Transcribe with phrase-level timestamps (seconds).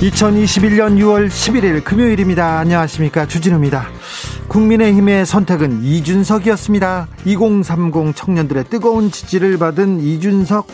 [0.00, 2.58] 2021년 6월 11일 금요일입니다.
[2.58, 3.26] 안녕하십니까.
[3.26, 3.86] 주진우입니다.
[4.48, 7.08] 국민의힘의 선택은 이준석이었습니다.
[7.24, 10.66] 2030 청년들의 뜨거운 지지를 받은 이준석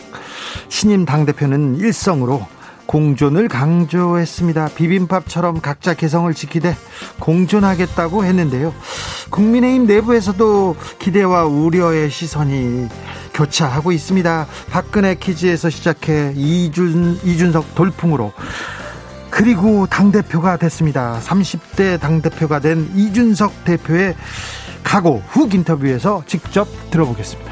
[0.67, 2.45] 신임 당대표는 일성으로
[2.85, 4.71] 공존을 강조했습니다.
[4.75, 6.75] 비빔밥처럼 각자 개성을 지키되
[7.19, 8.73] 공존하겠다고 했는데요.
[9.29, 12.89] 국민의힘 내부에서도 기대와 우려의 시선이
[13.33, 14.47] 교차하고 있습니다.
[14.69, 18.33] 박근혜 퀴즈에서 시작해 이준, 이준석 돌풍으로
[19.35, 21.19] 그리고 당대표가 됐습니다.
[21.23, 24.13] 30대 당대표가 된 이준석 대표의
[24.83, 27.51] 각오 훅 인터뷰에서 직접 들어보겠습니다.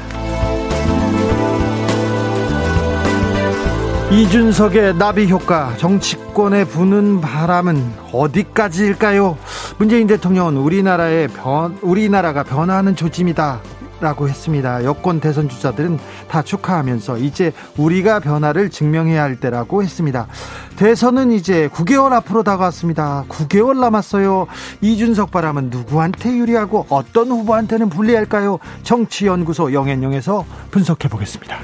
[4.12, 9.36] 이준석의 나비 효과, 정치권에 부는 바람은 어디까지일까요?
[9.78, 13.60] 문재인 대통령은 우리나라의 변, 우리나라가 변화하는 조짐이다.
[14.02, 14.82] 라고 했습니다.
[14.82, 20.26] 여권 대선 주자들은 다 축하하면서 이제 우리가 변화를 증명해야 할 때라고 했습니다.
[20.74, 23.24] 대선은 이제 9개월 앞으로 다가왔습니다.
[23.28, 24.48] 9개월 남았어요.
[24.80, 28.58] 이준석 바람은 누구한테 유리하고 어떤 후보한테는 불리할까요?
[28.82, 31.60] 정치연구소 영앤영에서 분석해 보겠습니다.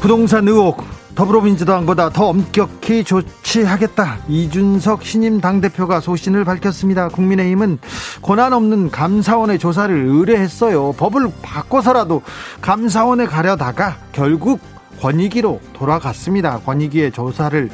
[0.00, 4.18] 부동산 의혹 더불어민주당보다 더 엄격히 조치하겠다.
[4.28, 7.08] 이준석 신임 당대표가 소신을 밝혔습니다.
[7.08, 7.78] 국민의힘은
[8.22, 10.92] 권한 없는 감사원의 조사를 의뢰했어요.
[10.92, 12.22] 법을 바꿔서라도
[12.60, 14.60] 감사원에 가려다가 결국
[15.00, 16.60] 권익위로 돌아갔습니다.
[16.60, 17.70] 권익위의 조사를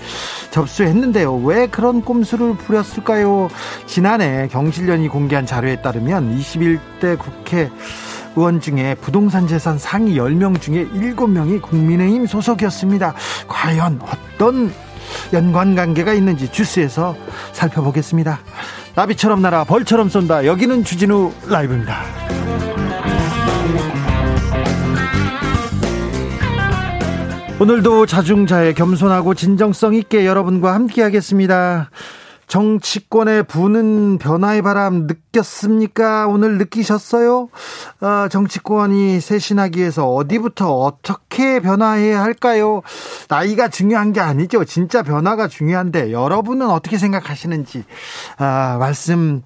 [0.51, 1.37] 접수했는데요.
[1.39, 3.49] 왜 그런 꼼수를 부렸을까요?
[3.87, 7.71] 지난해 경실련이 공개한 자료에 따르면 21대 국회
[8.37, 13.15] 의원 중에 부동산 재산 상위 10명 중에 7명이 국민의힘 소속이었습니다.
[13.49, 14.73] 과연 어떤
[15.33, 17.17] 연관 관계가 있는지 주스에서
[17.53, 18.39] 살펴보겠습니다.
[18.95, 20.47] 나비처럼 날아 벌처럼 쏜다.
[20.47, 22.03] 여기는 주진우 라이브입니다.
[27.59, 31.89] 오늘도 자중자애 겸손하고 진정성 있게 여러분과 함께 하겠습니다.
[32.47, 36.29] 정치권에 부는 변화의 바람 느꼈습니까?
[36.29, 37.49] 오늘 느끼셨어요?
[38.01, 42.83] 어, 정치권이 쇄신하기 위해서 어디부터 어떻게 변화해야 할까요?
[43.29, 44.65] 나이가 중요한 게 아니죠.
[44.65, 47.84] 진짜 변화가 중요한데 여러분은 어떻게 생각하시는지
[48.39, 49.43] 아, 말씀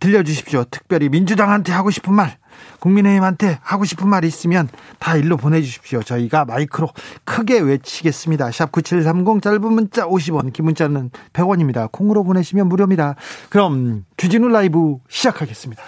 [0.00, 0.64] 들려주십시오.
[0.70, 2.41] 특별히 민주당한테 하고 싶은 말
[2.80, 4.68] 국민의힘한테 하고 싶은 말 있으면
[4.98, 6.02] 다 일로 보내주십시오.
[6.02, 6.88] 저희가 마이크로
[7.24, 8.50] 크게 외치겠습니다.
[8.50, 11.90] 샵 9730 짧은 문자 50원, 긴 문자는 100원입니다.
[11.90, 13.16] 콩으로 보내시면 무료입니다.
[13.48, 15.82] 그럼 주진우 라이브 시작하겠습니다.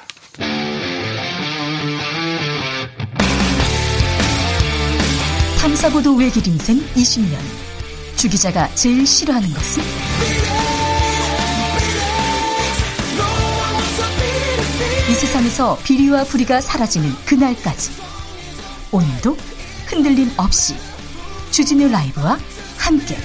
[5.61, 7.39] 탐사보도 외길 인생 20년.
[8.17, 10.54] 주 기자가 제일 싫어하는 것은?
[15.35, 17.91] 세상에서 비리와 부리가 사라지는 그날까지
[18.93, 19.37] 오늘도
[19.87, 20.77] 흔들림 없이
[21.51, 22.39] 주진우 라이브와
[22.79, 23.17] 함께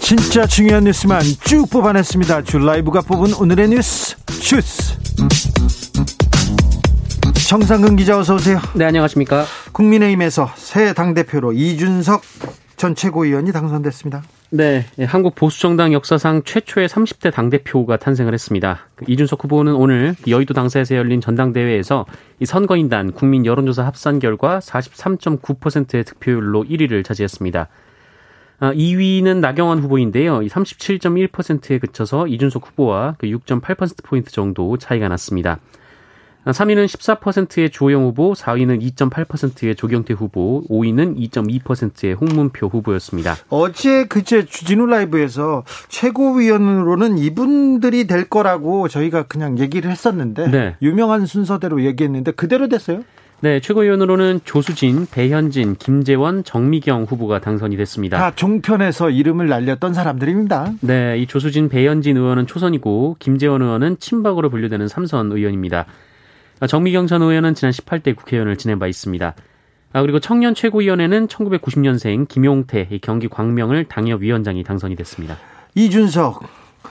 [0.00, 2.42] 진짜 중요한 뉴스만 쭉 뽑아냈습니다.
[2.44, 4.98] 주 라이브가 뽑은 오늘의 뉴스 주스
[7.48, 8.60] 정상근 기자 어서 오세요.
[8.74, 9.46] 네 안녕하십니까.
[9.72, 12.20] 국민의힘에서 새 당대표로 이준석
[12.76, 14.22] 전 최고위원이 당선됐습니다.
[14.54, 18.80] 네, 예, 한국 보수정당 역사상 최초의 30대 당대표가 탄생을 했습니다.
[18.96, 22.04] 그 이준석 후보는 오늘 여의도 당사에서 열린 전당대회에서
[22.38, 27.68] 이 선거인단 국민 여론조사 합산 결과 43.9%의 득표율로 1위를 차지했습니다.
[28.60, 30.40] 2위는 아, 나경원 후보인데요.
[30.40, 35.60] 37.1%에 그쳐서 이준석 후보와 6.8%포인트 그 정도 차이가 났습니다.
[36.44, 43.36] 3위는 14%의 조영 후보, 4위는 2.8%의 조경태 후보, 5위는 2.2%의 홍문표 후보였습니다.
[43.48, 50.76] 어제 그제 주진우 라이브에서 최고위원으로는 이분들이 될 거라고 저희가 그냥 얘기를 했었는데 네.
[50.82, 53.02] 유명한 순서대로 얘기했는데 그대로 됐어요?
[53.40, 58.16] 네, 최고위원으로는 조수진, 배현진, 김재원, 정미경 후보가 당선이 됐습니다.
[58.16, 60.74] 다 종편에서 이름을 날렸던 사람들입니다.
[60.80, 65.86] 네, 이 조수진, 배현진 의원은 초선이고 김재원 의원은 친박으로 분류되는 삼선 의원입니다.
[66.66, 69.34] 정미경 전 의원은 지난 18대 국회의원을 지낸 바 있습니다.
[69.94, 75.36] 아, 그리고 청년 최고위원회는 1990년생 김용태 경기 광명을 당협위원장이 당선이 됐습니다.
[75.74, 76.42] 이준석,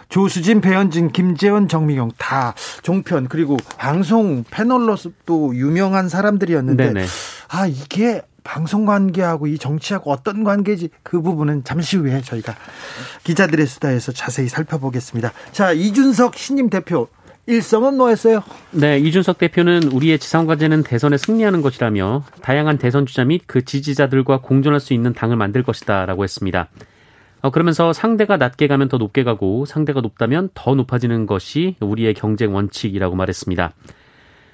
[0.09, 2.53] 조수진, 배현진, 김재원, 정미경 다
[2.83, 7.05] 종편 그리고 방송 패널로도 유명한 사람들이었는데 네네.
[7.49, 12.55] 아 이게 방송 관계하고 이 정치하고 어떤 관계지 그 부분은 잠시 후에 저희가
[13.23, 15.31] 기자들의 수다에서 자세히 살펴보겠습니다.
[15.51, 17.07] 자 이준석 신임 대표
[17.47, 18.43] 일성은 뭐였어요?
[18.71, 24.41] 네, 이준석 대표는 우리의 지상 과제는 대선에 승리하는 것이라며 다양한 대선 주자 및 그 지지자들과
[24.41, 26.69] 공존할 수 있는 당을 만들 것이다라고 했습니다.
[27.41, 32.53] 어, 그러면서 상대가 낮게 가면 더 높게 가고 상대가 높다면 더 높아지는 것이 우리의 경쟁
[32.53, 33.73] 원칙이라고 말했습니다.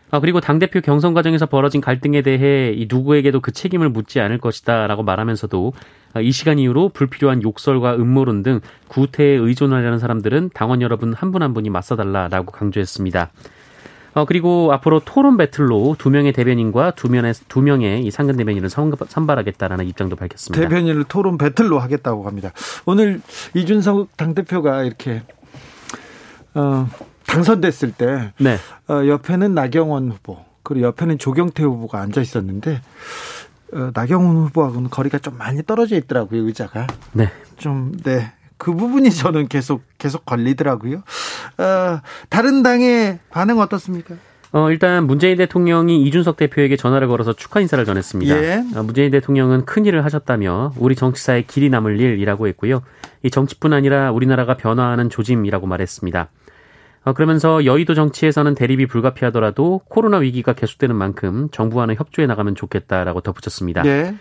[0.10, 4.88] 아, 그리고 당대표 경선 과정에서 벌어진 갈등에 대해 이 누구에게도 그 책임을 묻지 않을 것이다
[4.88, 5.74] 라고 말하면서도
[6.07, 11.48] 아, 이 시간 이후로 불필요한 욕설과 음모론 등 구태에 의존하려는 사람들은 당원 여러분 한 분한
[11.48, 13.30] 한 분이 맞서달라라고 강조했습니다.
[14.14, 18.70] 어, 그리고 앞으로 토론 배틀로 두 명의 대변인과 두 명의, 두 명의 이 상근 대변인을
[18.70, 20.68] 선발하겠다라는 입장도 밝혔습니다.
[20.68, 22.52] 대변인을 토론 배틀로 하겠다고 합니다.
[22.86, 23.22] 오늘
[23.54, 25.22] 이준석 당 대표가 이렇게,
[26.56, 26.90] 어,
[27.28, 28.58] 당선됐을 때 네.
[28.90, 32.82] 어, 옆에는 나경원 후보 그리고 옆에는 조경태 후보가 앉아 있었는데 어,
[33.94, 36.88] 나경원 후보하고는 거리가 좀 많이 떨어져 있더라고요 의자가.
[37.14, 37.30] 네.
[37.58, 38.32] 좀 네.
[38.58, 41.04] 그 부분이 저는 계속 계속 걸리더라고요.
[41.58, 44.16] 어, 다른 당의 반응 어떻습니까?
[44.52, 48.44] 어, 일단 문재인 대통령이 이준석 대표에게 전화를 걸어서 축하 인사를 전했습니다.
[48.44, 48.64] 예.
[48.76, 52.82] 어, 문재인 대통령은 큰 일을 하셨다며 우리 정치사에 길이 남을 일이라고 했고요.
[53.24, 56.30] 이 정치뿐 아니라 우리나라가 변화하는 조짐이라고 말했습니다.
[57.08, 63.84] 어, 그러면서 여의도 정치에서는 대립이 불가피하더라도 코로나 위기가 계속되는 만큼 정부와는 협조해 나가면 좋겠다라고 덧붙였습니다.
[63.84, 64.14] 네.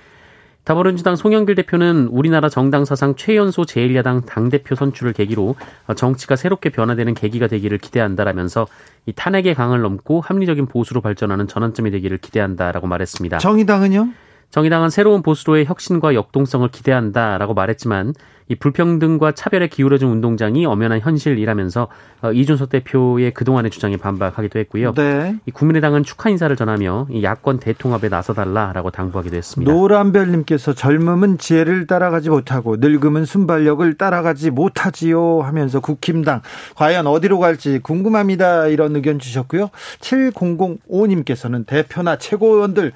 [0.65, 5.57] 더불어민주당 송영길 대표는 우리나라 정당 사상 최연소 제1야당 당대표 선출을 계기로
[5.89, 8.69] 어, 정치가 새롭게 변화되는 계기가 되기를 기대한다라면서
[9.07, 13.39] 이 탄핵의 강을 넘고 합리적인 보수로 발전하는 전환점이 되기를 기대한다라고 말했습니다.
[13.39, 14.11] 정의당은요?
[14.51, 18.15] 정의당은 새로운 보수로의 혁신과 역동성을 기대한다라고 말했지만
[18.49, 21.89] 이 불평등과 차별에 기울어진 운동장이 엄연한 현실이라면서
[22.23, 24.95] 어, 이준석 대표의 그동안의 주장에 반박하기도 했고요.
[24.95, 25.37] 네.
[25.47, 29.73] 이 국민의당은 축하 인사를 전하며 이 야권 대통합에 나서달라라고 당부하기도 했습니다.
[29.73, 36.43] 노란별님께서 젊음은 지혜를 따라가지 못하고 늙음은 순발력을 따라가지 못하지요 하면서 국힘당
[36.77, 39.71] 과연 어디로 갈지 궁금합니다 이런 의견 주셨고요.
[40.01, 42.93] 7005님께서는 대표나 최고위원들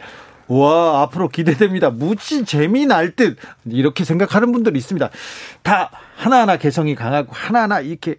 [0.50, 1.90] 와, 앞으로 기대됩니다.
[1.90, 3.38] 무지 재미날 듯.
[3.66, 5.08] 이렇게 생각하는 분들이 있습니다.
[5.62, 8.16] 다 하나하나 개성이 강하고 하나하나 이렇게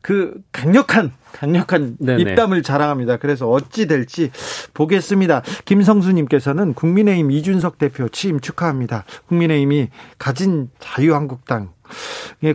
[0.00, 2.22] 그 강력한 강력한 네네.
[2.22, 3.18] 입담을 자랑합니다.
[3.18, 4.30] 그래서 어찌 될지
[4.72, 5.42] 보겠습니다.
[5.66, 9.04] 김성수님께서는 국민의힘 이준석 대표 취임 축하합니다.
[9.28, 11.68] 국민의힘이 가진 자유한국당의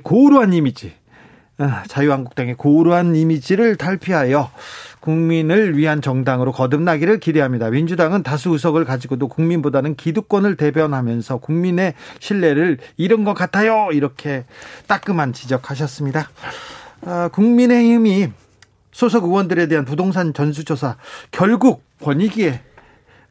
[0.03, 0.93] 고루한 이미지,
[1.57, 4.51] 아, 자유한국당의 고루한 이미지를 탈피하여
[5.05, 7.69] 국민을 위한 정당으로 거듭나기를 기대합니다.
[7.69, 13.89] 민주당은 다수 의석을 가지고도 국민보다는 기득권을 대변하면서 국민의 신뢰를 잃은 것 같아요.
[13.93, 14.45] 이렇게
[14.87, 16.29] 따끔한 지적하셨습니다.
[17.05, 18.29] 아, 국민의힘이
[18.91, 20.97] 소속 의원들에 대한 부동산 전수조사
[21.29, 22.61] 결국 권익위에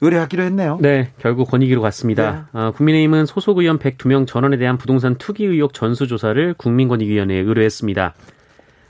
[0.01, 0.79] 의뢰하기로 했네요.
[0.81, 2.33] 네, 결국 권익위로 갔습니다.
[2.33, 2.39] 네.
[2.53, 8.15] 아, 국민의힘은 소속 의원 102명 전원에 대한 부동산 투기 의혹 전수조사를 국민권익위원회에 의뢰했습니다.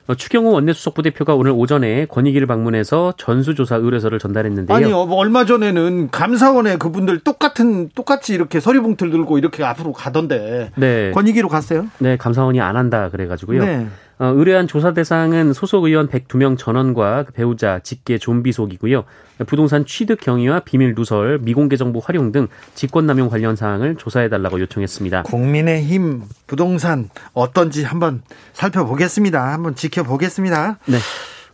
[0.07, 4.77] 어, 추경호 원내수석 부대표가 오늘 오전에 권익위를 방문해서 전수조사 의뢰서를 전달했는데요.
[4.77, 10.73] 아니 어, 얼마 전에는 감사원에 그분들 똑같은 똑같이 이렇게 서류 봉투를 들고 이렇게 앞으로 가던데
[10.77, 11.11] 네.
[11.13, 11.87] 권익위로 갔어요?
[11.99, 13.65] 네, 감사원이 안 한다 그래가지고요.
[13.65, 13.87] 네.
[14.19, 19.05] 어, 의뢰한 조사 대상은 소속 의원 102명 전원과 그 배우자, 직계, 좀비 속이고요.
[19.47, 25.25] 부동산 취득 경위와 비밀 누설, 미공개 정보 활용 등 직권남용 관련 사항을 조사해달라고 요청했습니다.
[25.25, 29.53] 국민의힘 부동산 어떤지 한번 살펴보겠습니다.
[29.53, 30.79] 한번 지켜보겠습니다.
[30.87, 30.99] 네.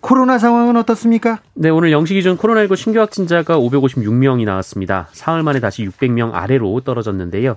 [0.00, 1.40] 코로나 상황은 어떻습니까?
[1.54, 5.08] 네, 오늘 영시 기준 코로나19 신규 확진자가 556명이 나왔습니다.
[5.12, 7.56] 사흘 만에 다시 600명 아래로 떨어졌는데요.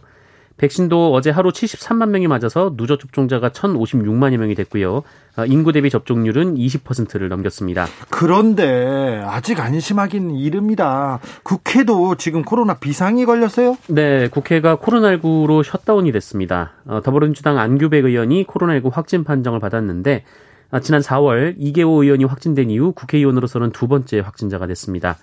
[0.58, 5.04] 백신도 어제 하루 73만 명이 맞아서 누적 접종자가 1,056만여 명이 됐고요.
[5.36, 7.88] 아, 인구 대비 접종률은 20%를 넘겼습니다.
[8.10, 11.20] 그런데 아직 안심하기는 이릅니다.
[11.42, 13.78] 국회도 지금 코로나 비상이 걸렸어요?
[13.88, 16.74] 네, 국회가 코로나19로 셧다운이 됐습니다.
[16.86, 20.24] 어, 더불어민주당 안규백 의원이 코로나19 확진 판정을 받았는데
[20.70, 25.18] 아, 지난 4월 이계호 의원이 확진된 이후 국회의원으로서는 두 번째 확진자가 됐습니다.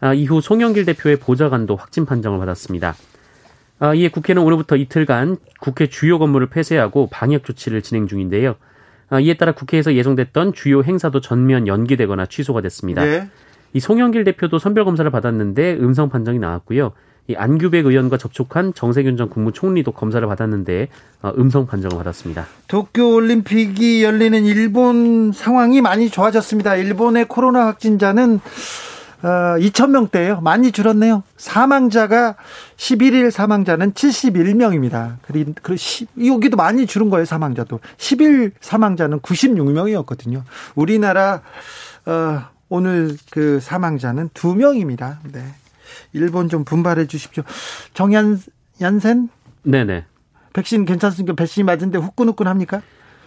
[0.00, 2.94] 아, 이후 송영길 대표의 보좌관도 확진 판정을 받았습니다.
[3.80, 8.56] 아, 이에 국회는 오늘부터 이틀간 국회 주요 건물을 폐쇄하고 방역 조치를 진행 중인데요.
[9.08, 13.04] 아, 이에 따라 국회에서 예정됐던 주요 행사도 전면 연기되거나 취소가 됐습니다.
[13.04, 13.28] 네.
[13.72, 16.92] 이 송영길 대표도 선별 검사를 받았는데 음성 판정이 나왔고요.
[17.28, 20.88] 이 안규백 의원과 접촉한 정세균 전 국무총리도 검사를 받았는데
[21.22, 22.46] 어, 음성 판정을 받았습니다.
[22.66, 26.76] 도쿄 올림픽이 열리는 일본 상황이 많이 좋아졌습니다.
[26.76, 28.40] 일본의 코로나 확진자는
[29.22, 30.42] 어, 2,000명대예요.
[30.42, 31.22] 많이 줄었네요.
[31.36, 32.36] 사망자가
[32.76, 35.16] 11일 사망자는 71명입니다.
[35.22, 35.76] 그리, 그
[36.24, 37.80] 여기도 많이 줄은 거예요, 사망자도.
[37.98, 40.42] 10일 사망자는 96명이었거든요.
[40.74, 41.42] 우리나라
[42.06, 45.18] 어, 오늘 그 사망자는 2명입니다.
[45.32, 45.44] 네.
[46.12, 47.42] 일본 좀 분발해 주십시오.
[47.94, 48.40] 정연
[48.80, 49.28] 얀센?
[49.62, 50.06] 네네.
[50.52, 51.34] 백신 괜찮습니까?
[51.34, 52.80] 백신 맞은데 후끈후끈 합니까?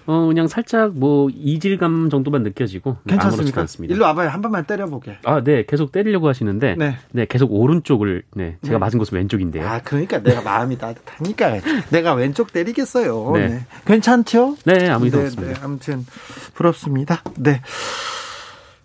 [0.06, 3.62] 어 그냥 살짝 뭐 이질감 정도만 느껴지고 괜찮습니까?
[3.62, 3.94] 않습니다.
[3.94, 4.30] 일로 와봐요.
[4.30, 5.20] 한 번만 때려보게.
[5.24, 8.80] 아, 네, 계속 때리려고 하시는데, 네, 네 계속 오른쪽을, 네, 제가 네.
[8.80, 9.68] 맞은 곳은 왼쪽인데요.
[9.68, 11.60] 아, 그러니까 내가 마음이 따뜻하니까
[11.92, 13.32] 내가 왼쪽 때리겠어요.
[13.36, 13.66] 네, 네.
[13.86, 14.58] 괜찮죠?
[14.66, 15.54] 네, 아무 일도 네, 없습니다.
[15.54, 16.06] 네, 아무튼
[16.54, 17.24] 부럽습니다.
[17.38, 17.62] 네.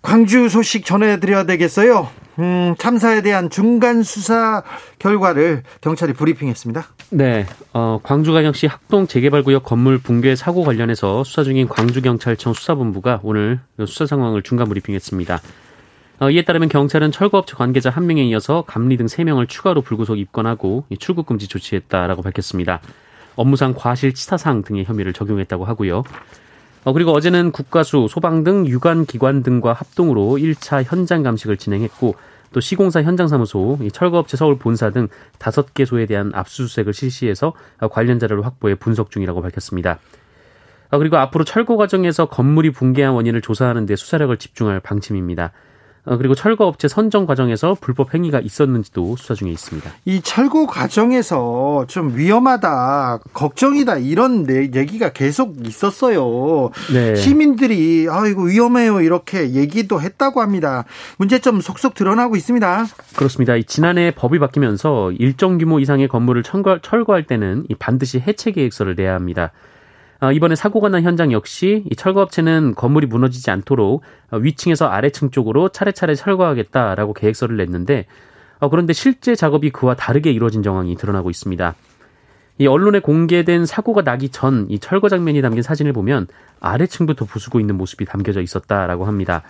[0.03, 2.09] 광주 소식 전해드려야 되겠어요.
[2.39, 4.63] 음, 참사에 대한 중간 수사
[4.99, 6.87] 결과를 경찰이 브리핑했습니다.
[7.11, 14.07] 네, 어, 광주광역시 학동 재개발구역 건물 붕괴 사고 관련해서 수사 중인 광주경찰청 수사본부가 오늘 수사
[14.07, 15.41] 상황을 중간 브리핑했습니다.
[16.21, 20.85] 어, 이에 따르면 경찰은 철거업체 관계자 한 명에 이어서 감리 등 3명을 추가로 불구속 입건하고
[21.01, 22.81] 출국 금지 조치했다라고 밝혔습니다.
[23.35, 26.03] 업무상 과실치사상 등의 혐의를 적용했다고 하고요.
[26.89, 32.15] 어, 그리고 어제는 국가수, 소방 등 유관 기관 등과 합동으로 1차 현장 감식을 진행했고
[32.55, 37.53] 또 시공사 현장사무소, 철거업체 서울 본사 등 다섯 개소에 대한 압수수색을 실시해서
[37.91, 39.99] 관련 자료를 확보해 분석 중이라고 밝혔습니다.
[40.89, 45.53] 아, 그리고 앞으로 철거 과정에서 건물이 붕괴한 원인을 조사하는 데 수사력을 집중할 방침입니다.
[46.05, 49.91] 어, 그리고 철거 업체 선정 과정에서 불법 행위가 있었는지도 수사 중에 있습니다.
[50.05, 56.71] 이 철거 과정에서 좀 위험하다, 걱정이다 이런 얘기가 계속 있었어요.
[56.93, 57.15] 네.
[57.15, 60.85] 시민들이 아 이거 위험해요 이렇게 얘기도 했다고 합니다.
[61.19, 62.87] 문제점 속속 드러나고 있습니다.
[63.17, 63.55] 그렇습니다.
[63.67, 69.53] 지난해 법이 바뀌면서 일정 규모 이상의 건물을 철거, 철거할 때는 반드시 해체 계획서를 내야 합니다.
[70.21, 75.69] 어, 이번에 사고가 난 현장 역시 이 철거업체는 건물이 무너지지 않도록 어, 위층에서 아래층 쪽으로
[75.69, 78.07] 차례차례 철거하겠다라고 계획서를 냈는데
[78.59, 81.75] 어, 그런데 실제 작업이 그와 다르게 이루어진 정황이 드러나고 있습니다.
[82.61, 86.27] 이 언론에 공개된 사고가 나기 전 이 철거 장면이 담긴 사진을 보면
[86.59, 89.45] 아래층부터 부수고 있는 모습이 담겨져 있었다라고 합니다.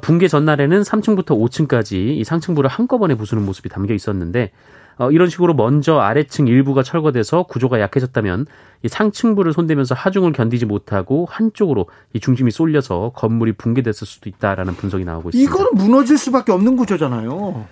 [0.00, 4.52] 붕괴 전날에는 3층부터 5층까지 이 상층부를 한꺼번에 부수는 모습이 담겨 있었는데
[4.98, 8.46] 어, 이런 식으로 먼저 아래층 일부가 철거돼서 구조가 약해졌다면
[8.82, 15.04] 이 상층부를 손대면서 하중을 견디지 못하고 한쪽으로 이 중심이 쏠려서 건물이 붕괴됐을 수도 있다라는 분석이
[15.04, 15.50] 나오고 있습니다.
[15.50, 17.66] 이거는 무너질 수밖에 없는 구조잖아요.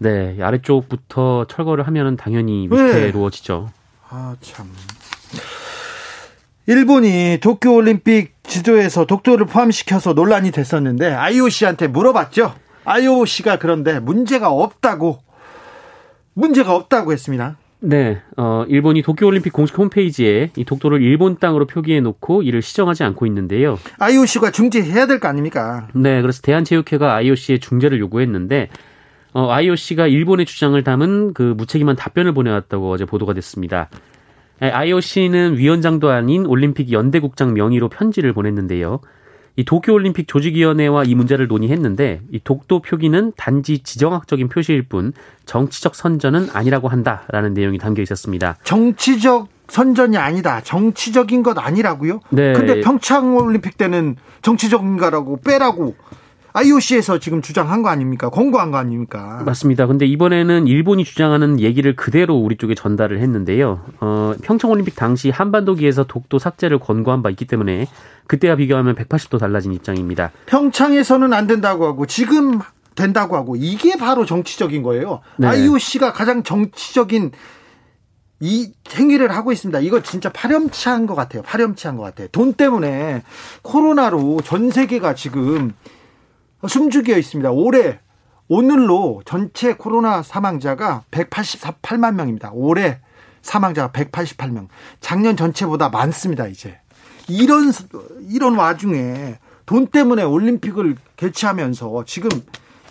[0.00, 3.68] 네, 아래쪽부터 철거를 하면은 당연히 위태로워지죠.
[3.68, 3.84] 네.
[4.08, 4.68] 아 참.
[6.66, 12.54] 일본이 도쿄올림픽 지도에서 독도를 포함시켜서 논란이 됐었는데 IOC한테 물어봤죠.
[12.84, 15.23] IOC가 그런데 문제가 없다고
[16.34, 17.56] 문제가 없다고 했습니다.
[17.80, 23.26] 네, 어, 일본이 도쿄올림픽 공식 홈페이지에 이 독도를 일본 땅으로 표기해 놓고 이를 시정하지 않고
[23.26, 23.78] 있는데요.
[23.98, 25.88] IOC가 중재해야 될 거 아닙니까?
[25.94, 28.70] 네, 그래서 대한체육회가 IOC의 중재를 요구했는데
[29.34, 33.90] 어, IOC가 일본의 주장을 담은 그 무책임한 답변을 보내왔다고 어제 보도가 됐습니다.
[34.60, 39.00] IOC는 위원장도 아닌 올림픽 연대국장 명의로 편지를 보냈는데요.
[39.56, 45.12] 이 도쿄올림픽 조직위원회와 이 문제를 논의했는데 이 독도 표기는 단지 지정학적인 표시일 뿐
[45.46, 48.56] 정치적 선전은 아니라고 한다라는 내용이 담겨 있었습니다.
[48.64, 50.60] 정치적 선전이 아니다.
[50.60, 52.20] 정치적인 것 아니라고요?
[52.30, 52.52] 네.
[52.52, 55.94] 근데 평창 올림픽 때는 정치적인가라고 빼라고
[56.56, 58.30] IOC에서 지금 주장한 거 아닙니까?
[58.30, 59.42] 권고한 거 아닙니까?
[59.44, 59.88] 맞습니다.
[59.88, 63.80] 근데 이번에는 일본이 주장하는 얘기를 그대로 우리 쪽에 전달을 했는데요.
[63.98, 67.88] 어, 평창올림픽 당시 한반도기에서 독도 삭제를 권고한 바 있기 때문에
[68.28, 70.30] 그때와 비교하면 180도 달라진 입장입니다.
[70.46, 72.60] 평창에서는 안 된다고 하고 지금
[72.94, 75.22] 된다고 하고 이게 바로 정치적인 거예요.
[75.38, 75.48] 네.
[75.48, 77.32] IOC가 가장 정치적인
[78.38, 79.80] 이 행위를 하고 있습니다.
[79.80, 81.42] 이거 진짜 파렴치한 것 같아요.
[81.42, 82.28] 파렴치한 것 같아요.
[82.30, 83.24] 돈 때문에
[83.62, 85.72] 코로나로 전 세계가 지금
[86.68, 87.50] 숨죽여 있습니다.
[87.50, 87.98] 올해
[88.48, 92.50] 오늘로 전체 코로나 사망자가 188만 명입니다.
[92.52, 93.00] 올해
[93.42, 94.68] 사망자가 188명.
[95.00, 96.78] 작년 전체보다 많습니다, 이제.
[97.28, 97.72] 이런
[98.28, 102.28] 이런 와중에 돈 때문에 올림픽을 개최하면서 지금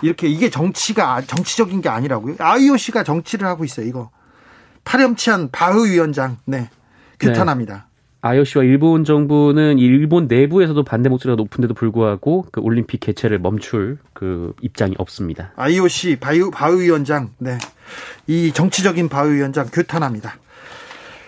[0.02, 2.36] 이렇게 이게 정치가 정치적인 게 아니라고요.
[2.40, 4.10] IOC가 정치를 하고 있어요, 이거.
[4.84, 6.38] 파렴치한 바흐 위원장.
[6.46, 6.70] 네.
[7.20, 7.74] 규탄합니다.
[7.76, 7.93] 네.
[8.26, 14.96] IOC와 일본 정부는 일본 내부에서도 반대 목소리가 높은데도 불구하고 그 올림픽 개최를 멈출 그 입장이
[14.98, 15.52] 없습니다.
[15.58, 17.58] IOC 바유 바우 위원장, 네,
[18.26, 20.38] 이 정치적인 바우 위원장 규탄합니다.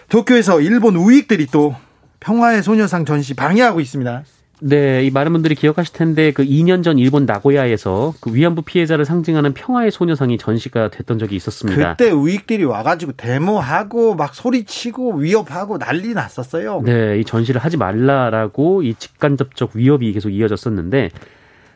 [0.07, 1.75] 도쿄에서 일본 우익들이 또
[2.21, 4.23] 평화의 소녀상 전시 방해하고 있습니다.
[4.67, 9.53] 네, 이 많은 분들이 기억하실 텐데 그 2년 전 일본 나고야에서 그 위안부 피해자를 상징하는
[9.53, 11.95] 평화의 소녀상이 전시가 됐던 적이 있었습니다.
[11.95, 16.81] 그때 우익들이 와가지고 데모하고 막 소리치고 위협하고 난리 났었어요.
[16.83, 21.11] 네, 이 전시를 하지 말라라고 이 직간접적 위협이 계속 이어졌었는데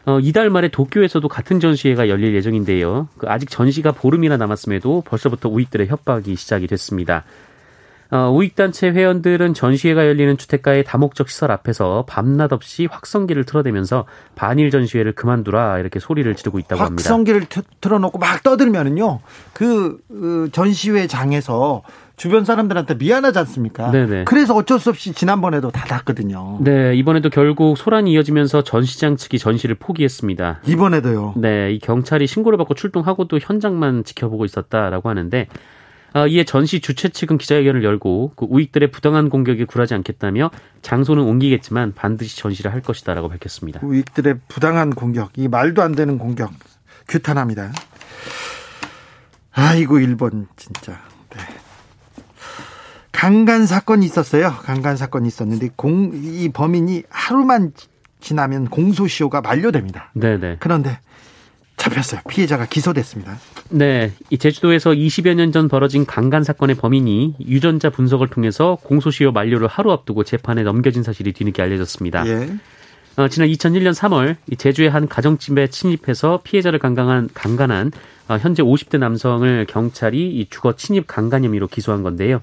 [0.08, 3.08] 어, 이달 말에 도쿄에서도 같은 전시회가 열릴 예정인데요.
[3.20, 7.24] 그 아직 전시가 보름이나 남았음에도 벌써부터 우익들의 협박이 시작이 됐습니다.
[8.12, 15.14] 어, 우익단체 회원들은 전시회가 열리는 주택가의 다목적 시설 앞에서 밤낮 없이 확성기를 틀어대면서 반일 전시회를
[15.14, 17.04] 그만두라 이렇게 소리를 지르고 있다고 합니다.
[17.04, 17.46] 확성기를
[17.82, 19.20] 틀어놓고 막 떠들면은요,
[19.54, 21.84] 그, 그 전시회장에서
[22.20, 23.92] 주변 사람들한테 미안하지 않습니까?
[23.92, 24.26] 네네.
[24.26, 26.58] 그래서 어쩔 수 없이 지난번에도 닫았거든요.
[26.62, 30.60] 네, 이번에도 결국 소란이 이어지면서 전시장 측이 전시를 포기했습니다.
[30.66, 31.36] 이번에도요.
[31.38, 35.48] 네, 이 경찰이 신고를 받고 출동하고도 현장만 지켜보고 있었다라고 하는데 어,
[36.30, 40.52] 이에 전시 주최 측은 기자회견을 열고 그 우익들의 부당한 공격에 굴하지 않겠다며
[40.82, 43.80] 장소는 옮기겠지만 반드시 전시를 할 것이다라고 밝혔습니다.
[43.84, 46.52] 우익들의 부당한 공격, 이 말도 안 되는 공격
[47.08, 47.72] 규탄합니다.
[49.52, 51.02] 아이고 일본 진짜.
[51.36, 51.42] 네.
[53.12, 54.54] 강간 사건이 있었어요.
[54.64, 57.74] 강간 사건이 있었는데 공, 이 범인이 하루만
[58.22, 60.12] 지나면 공소시효가 만료됩니다.
[60.14, 60.58] 네네.
[60.60, 61.00] 그런데
[61.80, 62.22] 잡혔어요.
[62.30, 63.40] 피해자가 기소됐습니다.
[63.70, 64.12] 네.
[64.30, 69.92] 이 제주도에서 20여 년 전 벌어진 강간 사건의 범인이 유전자 분석을 통해서 공소시효 만료를 하루
[69.92, 72.28] 앞두고 재판에 넘겨진 사실이 뒤늦게 알려졌습니다.
[72.28, 72.50] 예.
[73.16, 77.92] 어, 지난 2001년 3월 제주의 한 가정집에 침입해서 피해자를 강간한, 강간한
[78.28, 82.42] 어, 현재 50대 남성을 경찰이 주거 침입 강간 혐의로 기소한 건데요.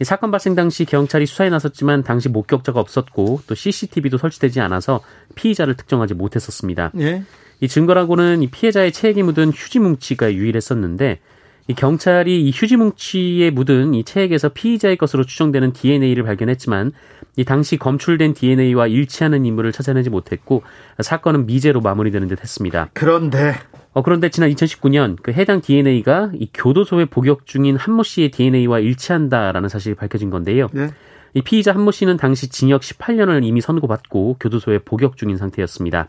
[0.00, 5.00] 이 사건 발생 당시 경찰이 수사에 나섰지만 당시 목격자가 없었고 또 CCTV도 설치되지 않아서
[5.34, 6.90] 피의자를 특정하지 못했었습니다.
[6.98, 7.22] 예.
[7.60, 11.20] 이 증거라고는 이 피해자의 체액이 묻은 휴지 뭉치가 유일했었는데
[11.68, 16.92] 이 경찰이 이 휴지 뭉치에 묻은 이 체액에서 피의자의 것으로 추정되는 DNA를 발견했지만
[17.36, 20.62] 이 당시 검출된 DNA와 일치하는 인물을 찾아내지 못했고
[20.98, 22.90] 사건은 미제로 마무리되는 듯 했습니다.
[22.92, 23.54] 그런데
[23.92, 29.68] 어, 그런데 지난 2019년 그 해당 DNA가 이 교도소에 복역 중인 한모 씨의 DNA와 일치한다라는
[29.68, 30.68] 사실이 밝혀진 건데요.
[30.72, 30.88] 네.
[31.34, 36.08] 이 피의자 한모 씨는 당시 징역 18년을 이미 선고받고 교도소에 복역 중인 상태였습니다.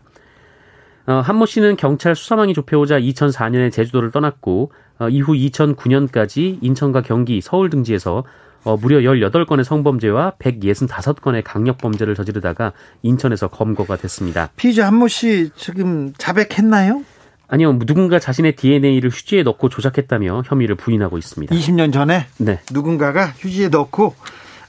[1.06, 7.70] 어, 한모 씨는 경찰 수사망이 좁혀오자 2004년에 제주도를 떠났고 어, 이후 2009년까지 인천과 경기, 서울
[7.70, 8.24] 등지에서
[8.64, 14.50] 어, 무려 18건의 성범죄와 165건의 강력범죄를 저지르다가 인천에서 검거가 됐습니다.
[14.56, 17.04] 피의자 한모 씨 지금 자백했나요?
[17.48, 21.54] 아니요, 누군가 자신의 DNA를 휴지에 넣고 조작했다며 혐의를 부인하고 있습니다.
[21.54, 22.60] 20년 전에 네.
[22.70, 24.14] 누군가가 휴지에 넣고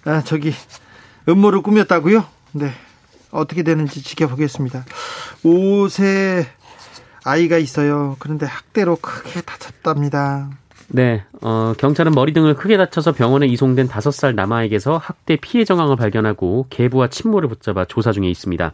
[0.06, 0.52] 아, 저기
[1.30, 2.26] 음모를 꾸몄다고요?
[2.54, 2.72] 네.
[3.34, 4.86] 어떻게 되는지 지켜보겠습니다.
[5.44, 6.46] 5세
[7.24, 8.16] 아이가 있어요.
[8.20, 10.50] 그런데 학대로 크게 다쳤답니다.
[10.88, 16.68] 네, 어, 경찰은 머리 등을 크게 다쳐서 병원에 이송된 5살 남아에게서 학대 피해 정황을 발견하고
[16.70, 18.74] 계부와 친모를 붙잡아 조사 중에 있습니다.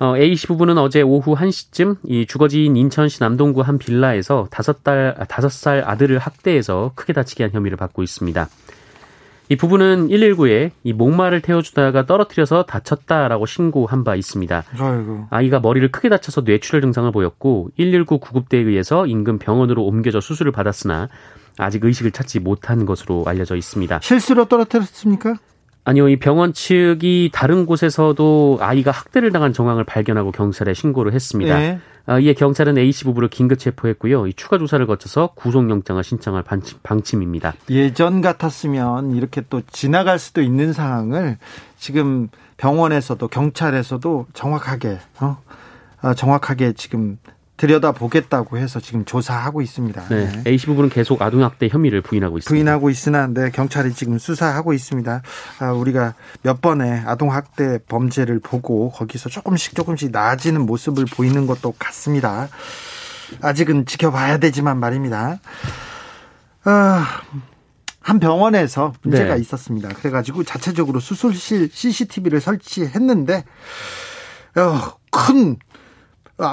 [0.00, 5.24] 어, A씨 부부는 어제 오후 1시쯤 이 주거지인 인천시 남동구 한 빌라에서 다섯 달, 아,
[5.24, 8.48] 다섯 살 아들을 학대해서 크게 다치게 한 혐의를 받고 있습니다.
[9.52, 14.64] 이 부부는 119에 이 목마를 태워주다가 떨어뜨려서 다쳤다라고 신고한 바 있습니다.
[14.78, 15.26] 아이고.
[15.28, 21.10] 아이가 머리를 크게 다쳐서 뇌출혈 증상을 보였고 119 구급대에 의해서 인근 병원으로 옮겨져 수술을 받았으나
[21.58, 24.00] 아직 의식을 찾지 못한 것으로 알려져 있습니다.
[24.00, 25.34] 실수로 떨어뜨렸습니까?
[25.84, 31.58] 아니요, 이 병원 측이 다른 곳에서도 아이가 학대를 당한 정황을 발견하고 경찰에 신고를 했습니다.
[31.58, 31.78] 네.
[32.06, 34.26] 아, 이에 경찰은 A씨 부부를 긴급 체포했고요.
[34.26, 37.54] 이 추가 조사를 거쳐서 구속영장을 신청할 방침, 방침 입니다.
[37.70, 41.38] 예전 같았으면 이렇게 또 지나갈 수도 있는 상황을
[41.78, 45.38] 지금 병원에서도 경찰에서도 정확하게 어?
[46.00, 47.18] 아, 정확하게 지금
[47.62, 50.08] 들여다보겠다고 해서 지금 조사하고 있습니다.
[50.08, 50.42] 네.
[50.42, 50.50] 네.
[50.50, 52.50] A씨 부부는 계속 아동학대 혐의를 부인하고 있습니다.
[52.50, 55.22] 부인하고 있으나 네, 경찰이 지금 수사하고 있습니다.
[55.60, 62.48] 아, 우리가 몇 번의 아동학대 범죄를 보고 거기서 조금씩 조금씩 나아지는 모습을 보이는 것도 같습니다.
[63.40, 65.38] 아직은 지켜봐야 되지만 말입니다.
[66.64, 67.06] 아,
[68.00, 69.40] 한 병원에서 문제가 네.
[69.40, 69.90] 있었습니다.
[69.90, 73.44] 그래가지고 자체적으로 수술실 CCTV를 설치했는데
[74.56, 75.71] 어, 큰 아,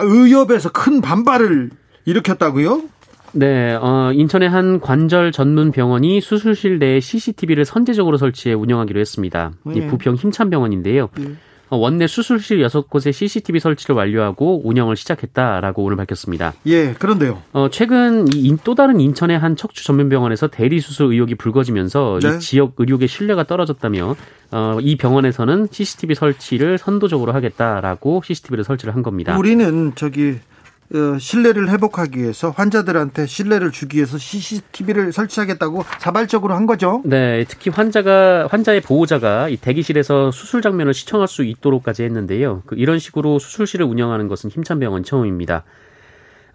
[0.01, 1.71] 의협에서 큰 반발을
[2.05, 2.83] 일으켰다고요?
[3.31, 9.51] 네, 어, 인천의 한 관절 전문 병원이 수술실 내에 CCTV를 선제적으로 설치해 운영하기로 했습니다.
[9.65, 9.73] 네.
[9.75, 11.09] 이 부평 힘찬 병원인데요.
[11.15, 11.35] 네.
[11.69, 16.53] 어, 원내 수술실 6곳에 CCTV 설치를 완료하고 운영을 시작했다라고 오늘 밝혔습니다.
[16.65, 17.41] 예, 그런데요.
[17.53, 22.35] 어, 최근 이, 또 다른 인천의 한 척추 전문 병원에서 대리 수술 의혹이 불거지면서 네.
[22.35, 24.15] 이 지역 의료계 신뢰가 떨어졌다며
[24.51, 29.37] 어, 이 병원에서는 CCTV 설치를 선도적으로 하겠다라고 CCTV를 설치를 한 겁니다.
[29.37, 30.58] 우리는 저기 어,
[31.19, 37.01] 신뢰를 회복하기 위해서 환자들한테 신뢰를 주기 위해서 CCTV를 설치하겠다고 자발적으로 한 거죠.
[37.05, 42.63] 네, 특히 환자가 환자의 보호자가 이 대기실에서 수술 장면을 시청할 수 있도록까지 했는데요.
[42.65, 45.63] 그 이런 식으로 수술실을 운영하는 것은 힘찬병원 처음입니다.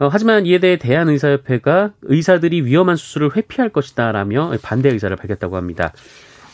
[0.00, 5.92] 어, 하지만 이에 대해 대한의사협회가 의사들이 위험한 수술을 회피할 것이다라며 반대 의사를 밝혔다고 합니다.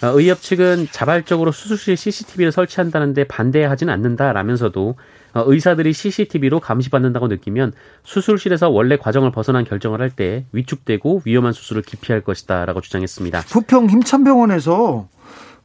[0.02, 4.94] 어, 의협 측은 자발적으로 수술실 CCTV를 설치한다는데 반대하지는 않는다라면서도 어,
[5.34, 7.72] 의사들이 CCTV로 감시받는다고 느끼면
[8.04, 13.42] 수술실에서 원래 과정을 벗어난 결정을 할 때 위축되고 위험한 수술을 기피할 것이다라고 주장했습니다.
[13.42, 15.08] 부평 힘찬병원에서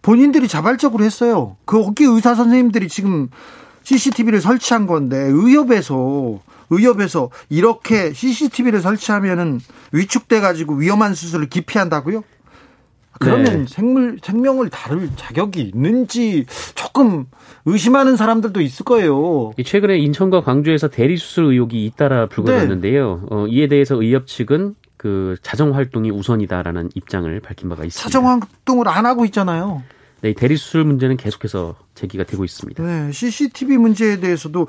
[0.03, 1.57] 본인들이 자발적으로 했어요.
[1.65, 3.29] 그 거기 의사 선생님들이 지금
[3.83, 9.59] CCTV를 설치한 건데 의협에서 의협에서 이렇게 CCTV를 설치하면은
[9.91, 12.23] 위축돼 가지고 위험한 수술을 기피한다고요?
[13.19, 13.65] 그러면 네.
[13.67, 17.25] 생물 생명을 다룰 자격이 있는지 조금
[17.65, 19.53] 의심하는 사람들도 있을 거예요.
[19.63, 23.19] 최근에 인천과 광주에서 대리 수술 의혹이 잇따라 불거졌는데요.
[23.21, 23.27] 네.
[23.29, 28.03] 어, 이에 대해서 의협 측은 그 자정 활동이 우선이다라는 입장을 밝힌 바가 있습니다.
[28.03, 29.83] 자정 활동을 안 하고 있잖아요.
[30.21, 32.81] 네, 대리 수술 문제는 계속해서 제기가 되고 있습니다.
[32.81, 34.67] 네, CCTV 문제에 대해서도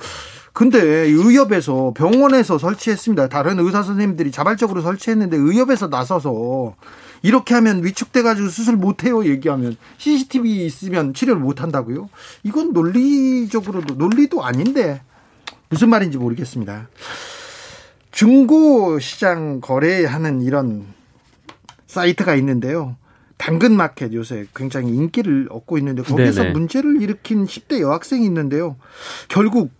[0.52, 3.28] 근데 의협에서 병원에서 설치했습니다.
[3.28, 6.74] 다른 의사 선생님들이 자발적으로 설치했는데 의협에서 나서서
[7.22, 12.08] 이렇게 하면 위축돼 가지고 수술 못 해요 얘기하면 CCTV 있으면 치료를 못 한다고요?
[12.42, 15.02] 이건 논리적으로도 논리도 아닌데
[15.68, 16.88] 무슨 말인지 모르겠습니다.
[18.10, 20.86] 중고 시장 거래하는 이런
[21.86, 22.96] 사이트가 있는데요.
[23.36, 26.52] 당근 마켓 요새 굉장히 인기를 얻고 있는데 거기서 네네.
[26.52, 28.76] 문제를 일으킨 10대 여학생이 있는데요.
[29.28, 29.70] 결국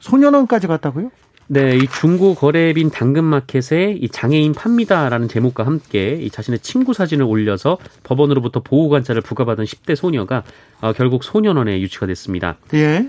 [0.00, 1.10] 소년원까지 갔다고요?
[1.50, 7.78] 네, 이 중고 거래빈 당근마켓에 이 장애인 팝니다라는 제목과 함께 이 자신의 친구 사진을 올려서
[8.02, 10.42] 법원으로부터 보호 관찰을 부과받은 10대 소녀가
[10.82, 12.58] 어, 결국 소년원에 유치가 됐습니다.
[12.74, 13.08] 예.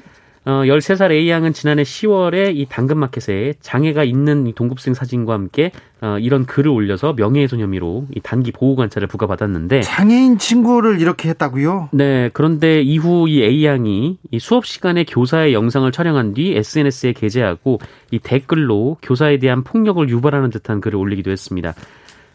[0.49, 6.47] 어, 13살 A양은 지난해 10월에 이 당근마켓에 장애가 있는 이 동급생 사진과 함께 어, 이런
[6.47, 11.89] 글을 올려서 명예훼손 혐의로 이 단기 보호 관찰을 부과받았는데 장애인 친구를 이렇게 했다고요?
[11.91, 17.77] 네, 그런데 이후 이 A양이 이 수업 시간에 교사의 영상을 촬영한 뒤 SNS에 게재하고
[18.09, 21.75] 이 댓글로 교사에 대한 폭력을 유발하는 듯한 글을 올리기도 했습니다.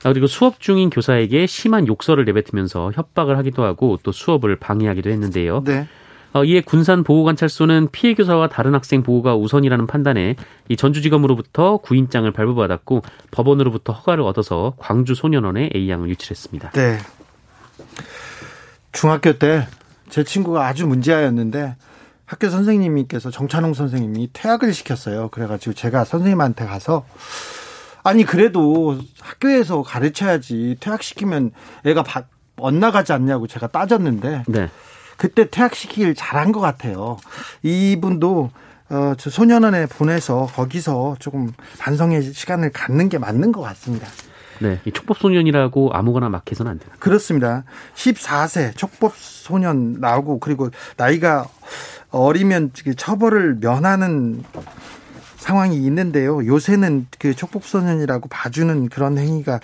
[0.04, 5.64] 아, 그리고 수업 중인 교사에게 심한 욕설을 내뱉으면서 협박을 하기도 하고 또 수업을 방해하기도 했는데요.
[5.64, 5.88] 네.
[6.34, 10.36] 어, 이에 군산 보호관찰소는 피해 교사와 다른 학생 보호가 우선이라는 판단에
[10.68, 16.70] 이 전주지검으로부터 구인장을 발부받았고 법원으로부터 허가를 얻어서 광주 소년원에 A 양을 유치했습니다.
[16.72, 16.98] 네.
[18.92, 19.66] 중학교 때
[20.14, 21.74] 제 친구가 아주 문제아였는데
[22.24, 25.28] 학교 선생님께서 정찬홍 선생님이 퇴학을 시켰어요.
[25.30, 27.04] 그래가지고 제가 선생님한테 가서
[28.04, 31.50] 아니 그래도 학교에서 가르쳐야지 퇴학시키면
[31.84, 32.04] 애가
[32.56, 34.68] 엇나가지 않냐고 제가 따졌는데 네.
[35.16, 37.16] 그때 퇴학시키길 잘한 것 같아요.
[37.62, 38.50] 이분도
[38.90, 44.06] 어, 저 소년원에 보내서 거기서 조금 반성의 시간을 갖는 게 맞는 것 같습니다.
[44.60, 46.90] 네, 이 촉법 소년이라고 아무거나 막 해서는 안 돼요.
[46.98, 47.64] 그렇습니다.
[47.94, 51.48] 14세 촉법 소년 나오고 그리고 나이가
[52.10, 54.44] 어리면 처벌을 면하는
[55.44, 56.46] 상황이 있는데요.
[56.46, 59.60] 요새는 그 촉법소년이라고 봐주는 그런 행위가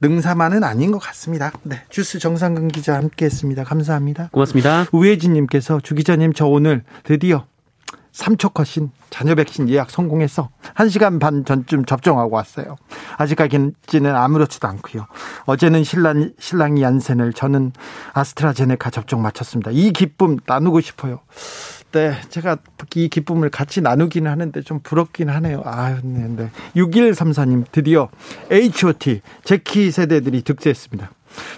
[0.00, 1.50] 능사만은 아닌 것 같습니다.
[1.64, 1.82] 네.
[1.88, 3.64] 주스 정상근 기자 함께 했습니다.
[3.64, 4.28] 감사합니다.
[4.30, 4.86] 고맙습니다.
[4.92, 7.46] 우혜진님께서 주 기자님 저 오늘 드디어
[8.12, 12.76] 3초 컷신 자녀 백신 예약 성공해서 1시간 반 전쯤 접종하고 왔어요.
[13.16, 13.74] 아직까지는
[14.14, 15.08] 아무렇지도 않고요.
[15.46, 17.72] 어제는 신랑, 신랑이 얀센을 저는
[18.12, 19.72] 아스트라제네카 접종 마쳤습니다.
[19.72, 21.22] 이 기쁨 나누고 싶어요.
[21.94, 22.58] 때 제가
[22.96, 25.62] 이 기쁨을 같이 나누기는 하는데 좀 부럽긴 하네요.
[26.02, 26.50] 네, 네.
[26.76, 28.08] 6134님 드디어
[28.50, 29.22] H.O.T.
[29.44, 31.10] 제키 세대들이 득세했습니다.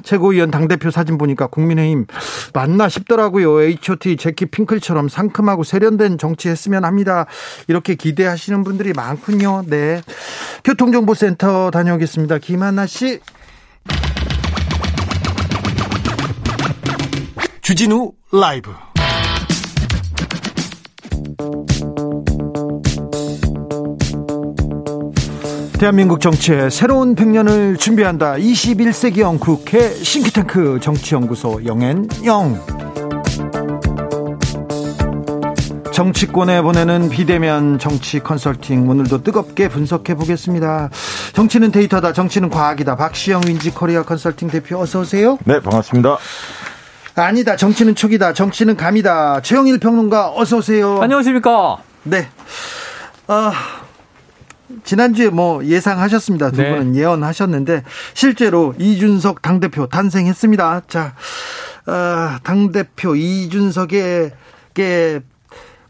[0.02, 2.06] 최고위원 당대표 사진 보니까 국민의힘
[2.52, 3.62] 맞나 싶더라고요.
[3.62, 4.16] H.O.T.
[4.18, 7.26] 제키 핑클처럼 상큼하고 세련된 정치 했으면 합니다.
[7.66, 9.64] 이렇게 기대하시는 분들이 많군요.
[9.66, 10.02] 네.
[10.64, 12.38] 교통정보센터 다녀오겠습니다.
[12.38, 13.20] 김한나 씨.
[17.62, 18.70] 주진우 라이브.
[25.78, 28.34] 대한민국 정치의 새로운 100년을 준비한다.
[28.36, 32.64] 21세기형 국회 싱크탱크 정치연구소 영앤영.
[35.92, 40.88] 정치권에 보내는 비대면 정치 컨설팅 오늘도 뜨겁게 분석해 보겠습니다.
[41.34, 42.14] 정치는 데이터다.
[42.14, 42.96] 정치는 과학이다.
[42.96, 45.38] 박시영 윈지 코리아 컨설팅 대표 어서 오세요.
[45.44, 46.16] 네, 반갑습니다.
[47.16, 47.56] 아니다.
[47.56, 48.32] 정치는 촉이다.
[48.32, 49.40] 정치는 감이다.
[49.42, 51.00] 최영일 평론가 어서 오세요.
[51.02, 51.78] 안녕하십니까?
[52.02, 52.28] 네.
[53.26, 53.52] 아,
[54.84, 56.50] 지난주에 뭐 예상하셨습니다.
[56.50, 56.70] 두 네.
[56.70, 57.82] 분은 예언하셨는데
[58.14, 60.82] 실제로 이준석 당대표 탄생했습니다.
[60.88, 61.14] 자,
[61.86, 64.30] 어, 당대표 이준석에게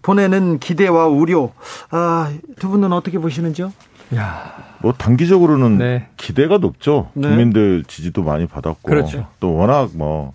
[0.02, 1.52] 보내는 기대와 우려,
[1.90, 3.72] 아, 두 분은 어떻게 보시는지요?
[4.14, 6.08] 야, 뭐 단기적으로는 네.
[6.16, 7.10] 기대가 높죠.
[7.14, 7.28] 네.
[7.28, 9.26] 국민들 지지도 많이 받았고, 그렇죠.
[9.40, 10.32] 또 워낙 뭐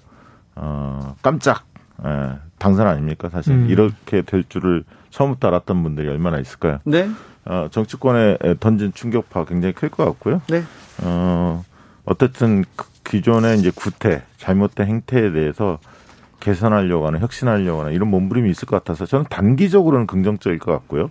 [0.55, 1.63] 어, 깜짝
[2.05, 3.29] 예, 당선 아닙니까?
[3.29, 3.69] 사실 음.
[3.69, 6.79] 이렇게 될 줄을 처음부터 알았던 분들이 얼마나 있을까요?
[6.83, 7.09] 네.
[7.45, 10.41] 어, 정치권에 던진 충격파 굉장히 클 것 같고요.
[10.49, 10.63] 네.
[11.03, 11.63] 어,
[12.05, 15.79] 어쨌든 그 기존의 이제 구태, 잘못된 행태에 대해서
[16.39, 21.09] 개선하려고 하는, 혁신하려고 하는 이런 몸부림이 있을 것 같아서 저는 단기적으로는 긍정적일 것 같고요.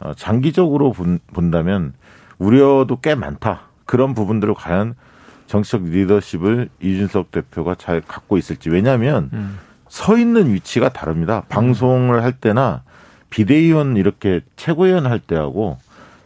[0.00, 1.92] 어, 장기적으로 본, 본다면
[2.38, 3.62] 우려도 꽤 많다.
[3.84, 4.94] 그런 부분들을 과연
[5.46, 8.68] 정치적 리더십을 이준석 대표가 잘 갖고 있을지.
[8.70, 9.58] 왜냐하면 음.
[9.88, 11.44] 서 있는 위치가 다릅니다.
[11.48, 12.82] 방송을 할 때나
[13.30, 15.78] 비대위원 이렇게 최고위원 할 때하고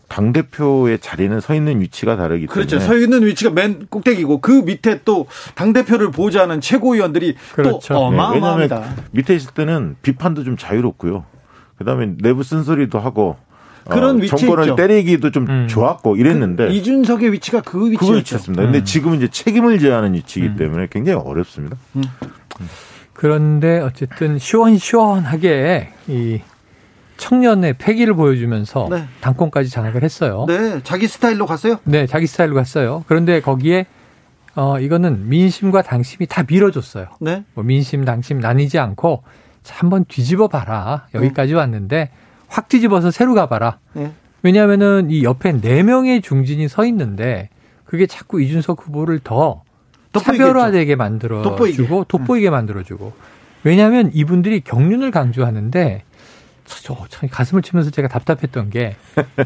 [0.08, 2.46] 당 대표의 자리는 서 있는 위치가 다르기.
[2.46, 2.78] 때문에 그렇죠.
[2.80, 7.94] 서 있는 위치가 맨 꼭대기고 그 밑에 또 당 대표를 보좌하는 최고위원들이 그렇죠.
[7.94, 8.80] 또 어마어마합니다.
[8.80, 11.24] 네, 밑에 있을 때는 비판도 좀 자유롭고요.
[11.78, 13.36] 그다음에 내부 쓴소리도 하고
[13.88, 14.76] 그런 어, 위치 정권을 있죠.
[14.76, 15.66] 때리기도 좀 음.
[15.68, 18.12] 좋았고 이랬는데 그 이준석의 위치가 그 위치였죠.
[18.12, 18.62] 그 위치였습니다.
[18.62, 18.66] 음.
[18.70, 20.56] 근데 지금은 이제 책임을 져야 하는 위치이기 음.
[20.56, 21.76] 때문에 굉장히 어렵습니다.
[21.96, 22.02] 음.
[23.14, 26.40] 그런데 어쨌든 시원시원하게 이
[27.22, 29.04] 청년의 패기를 보여주면서 네.
[29.20, 30.44] 당권까지 장악을 했어요.
[30.48, 31.76] 네, 자기 스타일로 갔어요?
[31.84, 33.04] 네, 자기 스타일로 갔어요.
[33.06, 33.86] 그런데 거기에
[34.56, 37.06] 어 이거는 민심과 당심이 다 밀어줬어요.
[37.20, 37.44] 네.
[37.54, 39.22] 뭐 민심, 당심 나뉘지 않고
[39.68, 41.06] 한번 뒤집어 봐라.
[41.14, 41.58] 여기까지 네.
[41.58, 42.10] 왔는데
[42.48, 43.78] 확 뒤집어서 새로 가봐라.
[43.92, 44.10] 네.
[44.42, 47.50] 왜냐하면은 이 옆에 네 명의 중진이 서 있는데
[47.84, 49.62] 그게 자꾸 이준석 후보를 더
[50.12, 53.12] 차별화되게 만들어주고 돋보이게 만들어주고
[53.62, 56.11] 왜냐하면 이분들이 경륜을 강조하는데 저
[57.08, 58.96] 참 가슴을 치면서 제가 답답했던 게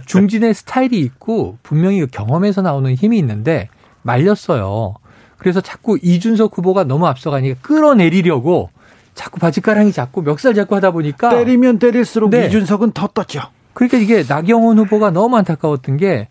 [0.07, 3.69] 중진의 스타일이 있고 분명히 그 경험에서 나오는 힘이 있는데
[4.03, 4.95] 말렸어요.
[5.39, 8.71] 그래서 자꾸 이준석 후보가 너무 앞서가니까 끌어내리려고
[9.15, 12.47] 자꾸 바지가랑이 잡고 멱살 잡고 하다 보니까 때리면 때릴수록 네.
[12.47, 13.43] 이준석은 더 떴죠.
[13.73, 16.29] 그러니까 이게 나경원 후보가 너무 안타까웠던 게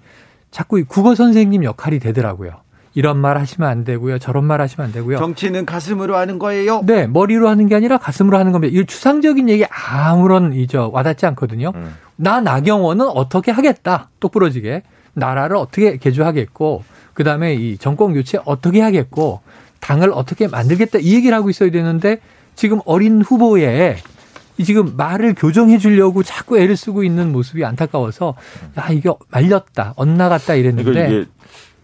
[0.51, 2.64] 자꾸 국어 선생님 역할이 되더라고요.
[2.95, 4.19] 이런 말 하시면 안 되고요.
[4.19, 5.17] 저런 말 하시면 안 되고요.
[5.17, 6.81] 정치는 가슴으로 하는 거예요.
[6.86, 8.75] 네, 머리로 하는 게 아니라 가슴으로 하는 겁니다.
[8.75, 11.73] 이 추상적인 얘기 아무런 이저 와닿지 않거든요.
[11.75, 11.93] 음.
[12.15, 14.10] 나 나경원은 어떻게 하겠다.
[14.21, 19.41] 똑부러지게 나라를 어떻게 개조하겠고 그다음에 이 정권 교체 어떻게 하겠고
[19.81, 22.19] 당을 어떻게 만들겠다 이 얘기를 하고 있어야 되는데
[22.55, 23.97] 지금 어린 후보에
[24.63, 28.36] 지금 말을 교정해 주려고 자꾸 애를 쓰고 있는 모습이 안타까워서
[28.77, 31.25] 야 이게 말렸다 엇나갔다 이랬는데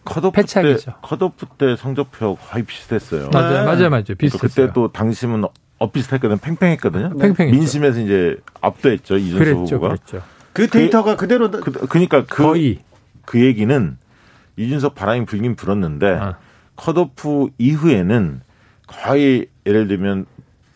[0.03, 3.29] 컷오프 때 컷오프 때 성적표 거의 비슷했어요.
[3.31, 3.65] 맞아요, 네.
[3.65, 4.03] 맞아요, 맞아요.
[4.17, 4.39] 비슷했어요.
[4.39, 5.43] 그때 또 당심은
[5.79, 6.37] 엇비슷했거든.
[6.39, 7.13] 팽팽했거든요.
[7.15, 7.27] 네.
[7.27, 7.57] 팽팽했죠.
[7.57, 9.87] 민심에서 이제 압도했죠 이준석 그랬죠, 후보가.
[9.89, 10.21] 그랬죠.
[10.53, 12.79] 그 데이터가 그, 대로 그, 그러니까 그, 거의
[13.25, 13.97] 그 얘기는
[14.57, 16.37] 이준석 바람이 불긴 불었는데 아.
[16.75, 18.41] 컷오프 이후에는
[18.87, 20.25] 거의 예를 들면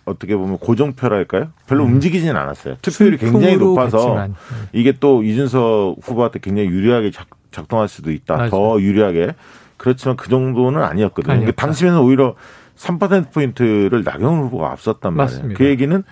[0.06, 1.50] 어떻게 보면 고정표랄까요?
[1.68, 1.94] 별로 음.
[1.94, 2.78] 움직이지는 않았어요.
[2.82, 4.36] 투표율이 굉장히 높아서 했지만.
[4.72, 8.36] 이게 또 이준석 후보한테 굉장히 유리하게 작, 작동할 수도 있다.
[8.36, 8.50] 맞아.
[8.50, 9.36] 더 유리하게.
[9.78, 11.34] 그렇지만 그 정도는 아니었거든요.
[11.34, 12.36] 그러니까 당시에는 오히려
[12.78, 15.38] 3%포인트를 나경원 후보가 앞섰단 말이에요.
[15.38, 15.58] 맞습니다.
[15.58, 16.04] 그 얘기는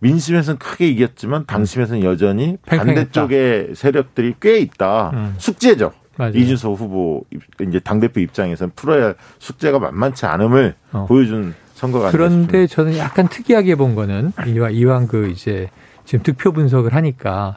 [0.00, 2.56] 민심에서는 크게 이겼지만 당심에서는 여전히.
[2.66, 5.10] 반대쪽의 세력들이 꽤 있다.
[5.14, 5.34] 음.
[5.38, 5.92] 숙제죠.
[6.16, 6.32] 맞아요.
[6.34, 7.24] 이준석 후보
[7.60, 11.06] 이제 당 대표 입장에서는 풀어야 할 숙제가 만만치 않음을 어.
[11.06, 15.70] 보여준 선거가 그런데 저는 약간 특이하게 본 거는 이와 이왕 그 이제
[16.04, 17.56] 지금 득표 분석을 하니까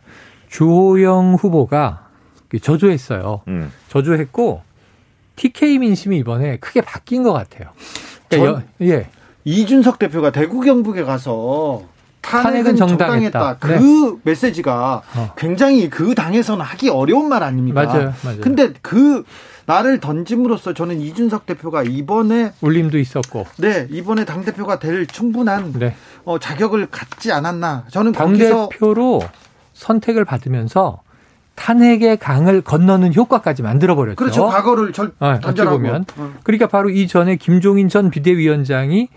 [0.50, 2.11] 주호영 후보가
[2.60, 3.42] 저조했어요.
[3.48, 3.72] 음.
[3.90, 4.62] 저조했고
[5.36, 7.70] TK 민심이 이번에 크게 바뀐 것 같아요.
[8.30, 9.08] 그러니까 전, 예.
[9.44, 11.84] 이준석 대표가 대구 경북에 가서
[12.22, 13.40] 탄핵은, 정당했다.
[13.40, 13.58] 정당했다.
[13.60, 14.18] 그 네.
[14.24, 15.34] 메시지가 어.
[15.38, 17.84] 굉장히 그 당에서는 하기 어려운 말 아닙니까?
[17.84, 18.42] 맞아요, 맞아요.
[18.42, 19.24] 근데 그
[19.66, 25.96] 나를 던짐으로써 저는 이준석 대표가 이번에 울림도 있었고, 네 이번에 당 대표가 될 충분한 네.
[26.24, 27.86] 어, 자격을 갖지 않았나?
[27.90, 29.22] 저는 당 대표로
[29.74, 31.02] 선택을 받으면서
[31.56, 34.16] 탄핵의 강을 건너는 효과까지 만들어 버렸죠.
[34.16, 34.48] 그렇죠.
[34.48, 36.34] 과거를 절 어, 어찌 보면 어.
[36.44, 39.10] 그러니까 바로 이전에 김종인 전 비대위원장이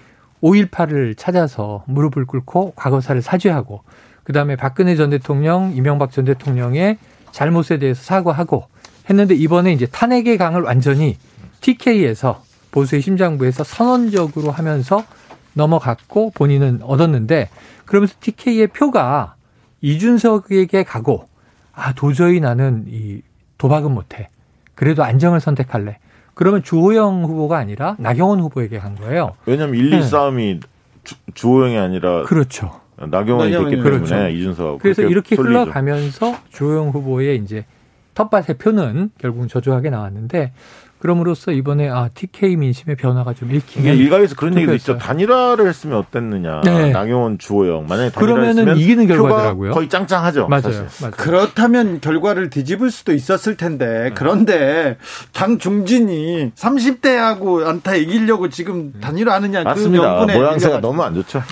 [0.42, 3.82] 5.18을 찾아서 무릎을 꿇고 과거사를 사죄하고
[4.24, 6.98] 그다음에 박근혜 전 대통령, 이명박 전 대통령의
[7.32, 8.68] 잘못에 대해서 사과하고
[9.08, 11.16] 했는데 이번에 이제 탄핵의 강을 완전히
[11.60, 15.04] TK에서 보수의 심장부에서 선언적으로 하면서
[15.54, 17.48] 넘어갔고 본인은 얻었는데
[17.84, 19.36] 그러면서 TK의 표가
[19.80, 21.28] 이준석에게 가고
[21.74, 23.22] 아 도저히 나는 이
[23.58, 24.28] 도박은 못해.
[24.74, 25.98] 그래도 안정을 선택할래.
[26.34, 29.36] 그러면 주호영 후보가 아니라 나경원 후보에게 간 거예요.
[29.46, 30.02] 왜냐하면 1, 2 네.
[30.02, 30.60] 싸움이
[31.04, 32.80] 주, 주호영이 아니라 그렇죠.
[32.96, 34.28] 나경원이 됐기 때문에 그렇죠.
[34.28, 35.50] 이준석 그래서 이렇게 쏠리죠.
[35.50, 37.64] 흘러가면서 주호영 후보의 이제
[38.14, 40.52] 텃밭의 표는 결국은 저조하게 나왔는데
[41.04, 44.96] 그럼으로써 이번에 아 TK 민심의 변화가 좀 읽히면 일각에서 그런 얘기도 있죠.
[44.96, 46.62] 단일화를 했으면 어땠느냐.
[46.62, 46.92] 네.
[46.92, 49.72] 나경원, 주호영 만약에 그러면은 이기는 결과더라고요.
[49.72, 50.48] 거의 짱짱하죠.
[50.48, 50.62] 맞아요.
[50.62, 50.86] 사실.
[51.02, 51.14] 맞아요.
[51.18, 54.10] 그렇다면 결과를 뒤집을 수도 있었을 텐데 네.
[54.14, 54.96] 그런데
[55.34, 60.24] 당 중진이 30대하고 안타 이기려고 지금 단일화하느냐 그 맞습니다.
[60.24, 61.42] 그 모양새가 너무 안 좋죠.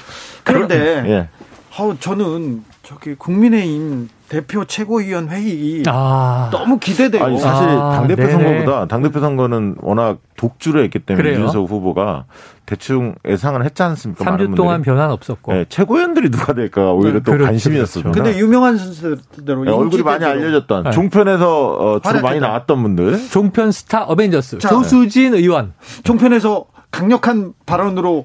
[0.45, 1.29] 그런데 예.
[1.77, 6.49] 어, 저는 저기 국민의힘 대표 최고위원 회의 아.
[6.51, 7.23] 너무 기대돼요.
[7.23, 8.33] 아니, 사실 아, 당대표 네네.
[8.33, 11.41] 선거보다 당대표 선거는 워낙 독주를 했기 때문에 그래요?
[11.41, 12.25] 이준석 후보가
[12.65, 14.25] 대충 예상을 했지 않습니까?
[14.25, 15.53] 3주 동안 변화 없었고.
[15.53, 18.05] 네, 최고위원들이 누가 될까 오히려 네, 또 그렇죠, 관심이었어요.
[18.05, 18.23] 그렇죠.
[18.23, 20.91] 근데 유명한 선수대로 네, 얼굴이 많이 알려졌던 네.
[20.93, 23.29] 종편에서 어, 주로 많이 나왔던 분들.
[23.29, 25.75] 종편 스타 어벤져스 자, 조수진 의원.
[26.05, 28.25] 종편에서 강력한 발언으로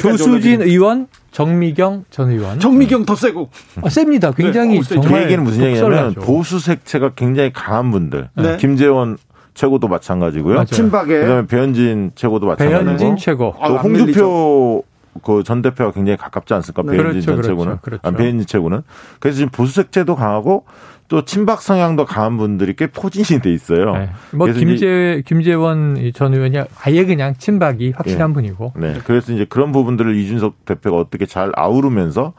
[0.00, 0.66] 조수진 올라지는.
[0.66, 2.60] 의원, 정미경 전 의원.
[2.60, 3.50] 정미경 더 세고.
[3.82, 4.32] 아, 셉니다.
[4.32, 4.96] 굉장히 네.
[4.98, 8.28] 어, 정말 그 얘기는 무슨 얘기냐면 보수 색채가 굉장히 강한 분들.
[8.36, 8.56] 네.
[8.58, 9.18] 김재원
[9.54, 10.54] 최고도 마찬가지고요.
[10.54, 10.64] 맞아요.
[10.66, 12.84] 친박에 그다음에 배현진 최고도 마찬가지고.
[12.84, 13.54] 배현진 최고.
[13.58, 14.84] 또 아, 홍준표
[15.22, 16.82] 그 전 대표가 굉장히 가깝지 않습니까?
[16.82, 16.92] 네.
[16.96, 17.78] 배현진 그렇죠, 전 그렇죠, 최고는.
[17.82, 18.00] 그렇죠.
[18.02, 18.82] 아, 배현진 최고는.
[19.20, 20.64] 그래서 지금 보수 색채도 강하고
[21.12, 23.92] 또 친박 성향도 강한 분들이 꽤 포진이 돼 있어요.
[23.92, 24.08] 네.
[24.30, 28.34] 뭐 김재 김재원 전 의원이 아예 그냥 친박이 확실한 네.
[28.34, 28.72] 분이고.
[28.76, 28.96] 네.
[29.04, 32.32] 그래서 이제 그런 부분들을 이준석 대표가 어떻게 잘 아우르면서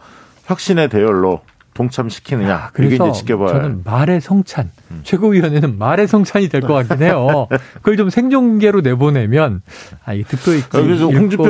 [0.46, 1.42] 혁신의 대열로
[1.76, 2.52] 동참시키느냐.
[2.56, 3.50] 아, 그래서 이게 이제 지켜봐야.
[3.50, 4.72] 저는 말의 성찬.
[4.90, 5.02] 음.
[5.04, 7.48] 최고위원회는 말의 성찬이 될 것 같긴 해요.
[7.78, 9.62] 그걸 좀 생존계로 내보내면
[10.04, 11.44] 아, 이 득도 있고 그래서 홍준표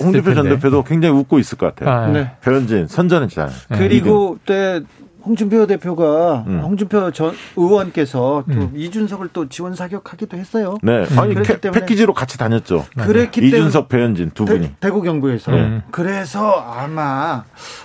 [0.00, 1.94] 홍준표 전 대표도 굉장히 웃고 있을 것 같아요.
[1.96, 2.32] 아, 네.
[2.40, 3.52] 배현진 선전했잖아요.
[3.76, 4.80] 그리고 때
[5.24, 6.60] 홍준표 대표가 음.
[6.60, 8.72] 홍준표 전 의원께서 또 음.
[8.74, 10.78] 이준석을 또 지원 사격하기도 했어요.
[10.82, 11.18] 네, 음.
[11.18, 12.86] 아니 패, 패키지로 같이 다녔죠.
[12.96, 15.82] 그랬기 때문에 이준석, 배현진 두 분이 대, 구 경부에서 음.
[15.90, 17.44] 그래서 아마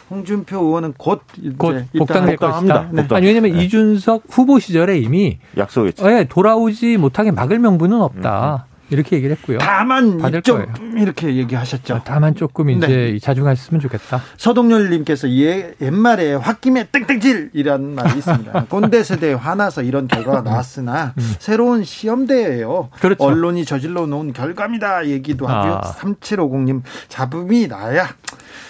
[0.10, 1.22] 홍준표 의원은 곧,
[1.58, 2.90] 곧 복당될 것이다.
[2.92, 3.08] 네.
[3.10, 3.64] 아니 왜냐하면 네.
[3.64, 6.08] 이준석 후보 시절에 이미 약속했죠.
[6.08, 8.68] 네, 돌아오지 못하게 막을 명분은 없다.
[8.70, 8.73] 음.
[8.90, 9.58] 이렇게 얘기를 했고요.
[9.60, 10.66] 다만 좀
[10.98, 11.96] 이렇게 얘기하셨죠.
[11.96, 13.20] 아, 다만 조금 이제 네.
[13.20, 14.22] 자중하셨으면 좋겠다.
[14.38, 18.66] 서동열님께서 예, 옛말에 홧김에 땡땡질이라는 말이 있습니다.
[18.70, 20.44] 꼰대 세대에 화나서 이런 결과가 음.
[20.44, 21.36] 나왔으나 음.
[21.40, 22.90] 새로운 시험대예요.
[23.00, 23.24] 그렇죠.
[23.24, 25.08] 언론이 저질러 놓은 결과입니다.
[25.08, 25.76] 얘기도 하고요.
[25.76, 25.96] 아.
[25.96, 28.10] 3750님 잡음이 나야.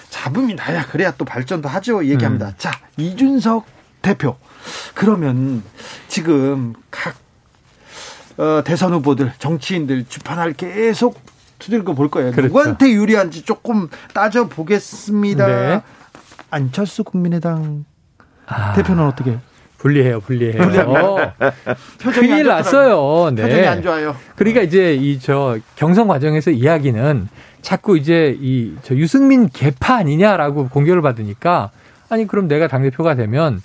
[0.09, 0.85] 잡음이 나야.
[0.85, 2.05] 그래야 또 발전도 하죠.
[2.05, 2.49] 얘기합니다.
[2.49, 2.53] 음.
[2.57, 3.65] 자, 이준석
[4.01, 4.35] 대표.
[4.93, 5.63] 그러면
[6.07, 7.22] 지금 각
[8.37, 11.19] 어, 대선 후보들, 정치인들 주판을 계속
[11.59, 12.31] 두들겨 볼 거예요.
[12.31, 12.47] 그렇죠.
[12.47, 15.47] 누구한테 유리한지 조금 따져 보겠습니다.
[15.47, 15.81] 네.
[16.49, 17.85] 안철수 국민의당
[18.45, 18.73] 아.
[18.73, 19.37] 대표는 어떻게?
[19.77, 20.57] 불리해요, 불리해요.
[22.13, 23.31] 큰일 났어요.
[23.35, 23.41] 네.
[23.43, 24.15] 표정이 안 좋아요.
[24.35, 27.27] 그러니까 이제 이 저 경선 과정에서 이야기는
[27.61, 31.71] 자꾸 이제 이 저 유승민 개파 아니냐라고 공격을 받으니까
[32.09, 33.61] 아니 그럼 내가 당 대표가 되면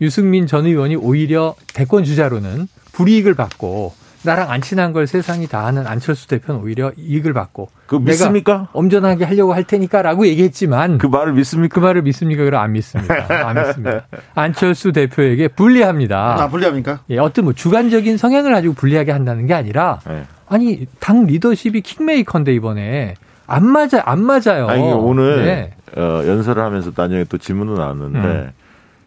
[0.00, 5.86] 유승민 전 의원이 오히려 대권 주자로는 불이익을 받고 나랑 안 친한 걸 세상이 다 아는
[5.86, 8.68] 안철수 대표는 오히려 이익을 받고 그 믿습니까?
[8.72, 11.74] 엄전하게 하려고 할 테니까라고 얘기했지만 그 말을 믿습니까?
[11.74, 12.44] 그 말을 믿습니까?
[12.44, 13.46] 그럼 안 믿습니다.
[13.46, 14.06] 안 믿습니다.
[14.34, 16.42] 안철수 대표에게 불리합니다.
[16.42, 17.00] 아 불리합니까?
[17.10, 20.24] 예, 어떤 뭐 주관적인 성향을 가지고 불리하게 한다는 게 아니라 네.
[20.48, 23.14] 아니 당 리더십이 킹메이커인데 이번에
[23.46, 24.68] 안 맞아 안 맞아요.
[24.68, 25.74] 아니 오늘 네.
[26.00, 28.50] 어, 연설을 하면서 나중에 또 질문도 나왔는데 음.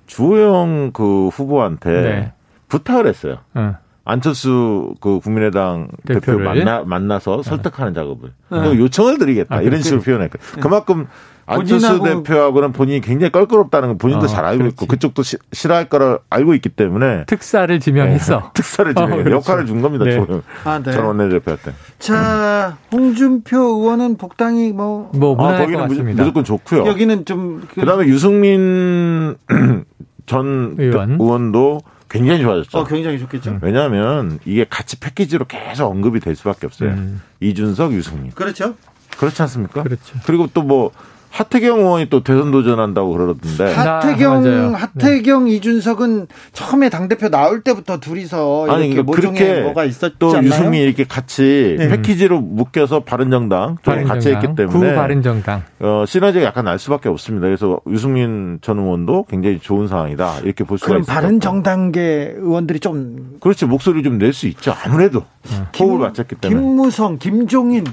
[0.07, 2.31] 주호영 그 후보한테 네.
[2.67, 3.37] 부탁을 했어요.
[3.55, 3.75] 음.
[4.05, 7.43] 안철수 그 국민의당 대표 만나 만나서 네.
[7.43, 8.77] 설득하는 작업을 네.
[8.77, 10.61] 요청을 드리겠다 아, 이런 식으로 그, 표현했고 네.
[10.61, 11.07] 그만큼
[11.47, 14.73] 안철수 대표하고는 본인이 굉장히 껄끄럽다는 건 본인도 어, 잘 알고 그렇지.
[14.73, 18.39] 있고 그쪽도 시, 싫어할 거를 알고 있기 때문에 특사를 지명했어.
[18.39, 18.45] 네.
[18.53, 19.35] 특사를 지명 어, 그렇죠.
[19.37, 20.05] 역할을 준 겁니다.
[20.05, 20.23] 네.
[20.63, 20.91] 아, 네.
[20.91, 21.73] 전 원내대표한테.
[21.99, 26.85] 자, 홍준표 의원은 복당이 뭐, 뭐 아, 거기는 무조건, 무조건 좋고요.
[26.87, 27.81] 여기는 좀 그...
[27.81, 29.35] 그다음에 유승민
[30.25, 31.11] 전 의원.
[31.19, 32.77] 의원도 굉장히 좋아졌죠.
[32.77, 33.51] 어, 굉장히 좋겠죠.
[33.51, 33.59] 음.
[33.61, 36.91] 왜냐하면 이게 같이 패키지로 계속 언급이 될 수밖에 없어요.
[36.91, 37.21] 음.
[37.39, 38.31] 이준석, 유승민.
[38.31, 38.75] 그렇죠.
[39.17, 39.83] 그렇지 않습니까?
[39.83, 40.17] 그렇죠.
[40.25, 40.91] 그리고 또 뭐
[41.35, 43.73] 하태경 의원이 또 대선 도전한다고 그러던데.
[43.73, 45.51] 하태경, 아, 하태경, 네.
[45.51, 50.45] 이준석은 처음에 당 대표 나올 때부터 둘이서 아니, 이렇게 그렇게 뭐가 있었지 또 않나요?
[50.47, 51.89] 유승민 이렇게 같이 네.
[51.89, 54.07] 패키지로 묶여서 바른정당 바른정당.
[54.15, 57.47] 같이 했기 때문에 구 바른정당 어, 시너지가 약간 날 수밖에 없습니다.
[57.47, 61.13] 그래서 유승민 전 의원도 굉장히 좋은 상황이다 이렇게 볼 수가 있습니다.
[61.13, 64.73] 바른정당계 의원들이 좀 그렇지 목소리 좀 낼 수 있죠.
[64.85, 65.65] 아무래도 음.
[65.77, 67.83] 호흡을 맞췄기 때문에 김무성, 김종인,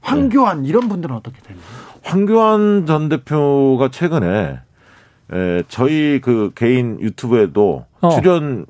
[0.00, 0.68] 황교안 네.
[0.70, 1.62] 이런 분들은 어떻게 되나요?
[2.02, 4.58] 황교안 전 대표가 최근에
[5.32, 8.08] 에, 저희 그 개인 유튜브에도 어.
[8.10, 8.66] 출연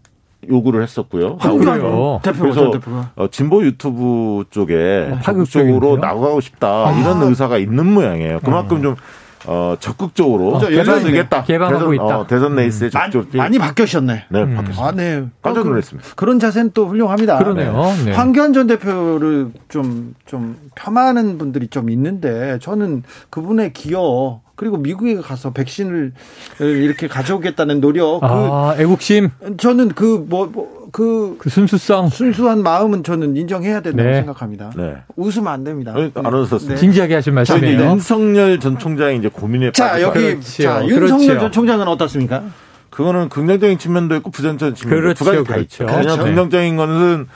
[0.49, 1.37] 요구를 했었고요.
[1.41, 2.73] 황교안 대표 그래서
[3.17, 6.93] 어, 진보 유튜브 쪽에 어, 적극적으로 나가고 싶다 아.
[7.01, 8.41] 이런 의사가 있는 모양이에요.
[8.41, 8.81] 그만큼 어.
[8.81, 8.97] 좀
[9.47, 11.45] 어, 적극적으로 어, 개선 되겠다.
[11.45, 12.19] 개방하고 대선, 있다.
[12.21, 14.25] 어, 대선 레이스에 적극 많이, 많이 바뀌셨네.
[14.29, 14.55] 네, 음.
[14.57, 14.87] 바뀌었습니다.
[14.87, 15.27] 아, 네.
[15.43, 16.09] 깜짝 놀랐습니다.
[16.17, 17.39] 그 런 자세는 또 훌륭합니다.
[17.39, 17.73] 그러네요.
[18.05, 18.13] 네.
[18.13, 25.53] 황교안 전 대표를 좀, 좀 폄하하는 분들이 좀 있는데 저는 그분의 기여 그리고 미국에 가서
[25.53, 26.13] 백신을
[26.59, 28.25] 이렇게 가져오겠다는 노력.
[28.25, 29.31] 아, 그, 애국심.
[29.57, 34.17] 저는 그 뭐, 뭐 그, 그 순수성, 순수한 마음은 저는 인정해야 된다고 네.
[34.17, 34.71] 생각합니다.
[34.77, 34.97] 네.
[35.17, 35.95] 웃으면 안 됩니다.
[36.15, 36.77] 알아서 네.
[36.77, 37.81] 진지하게 하신 말씀이에요.
[37.81, 40.63] 윤석열 전 총장이 이제 고민에 자 여기 그렇죠.
[40.63, 41.41] 자 윤석열 그렇죠.
[41.41, 42.43] 전 총장은 어떻습니까?
[42.91, 45.63] 그거는 긍정적인 측면도 있고 부정적인 측면도 그렇죠, 두 가지 다 그렇죠.
[45.63, 45.87] 있죠.
[45.87, 46.23] 그렇죠.
[46.23, 47.27] 긍정적인 거는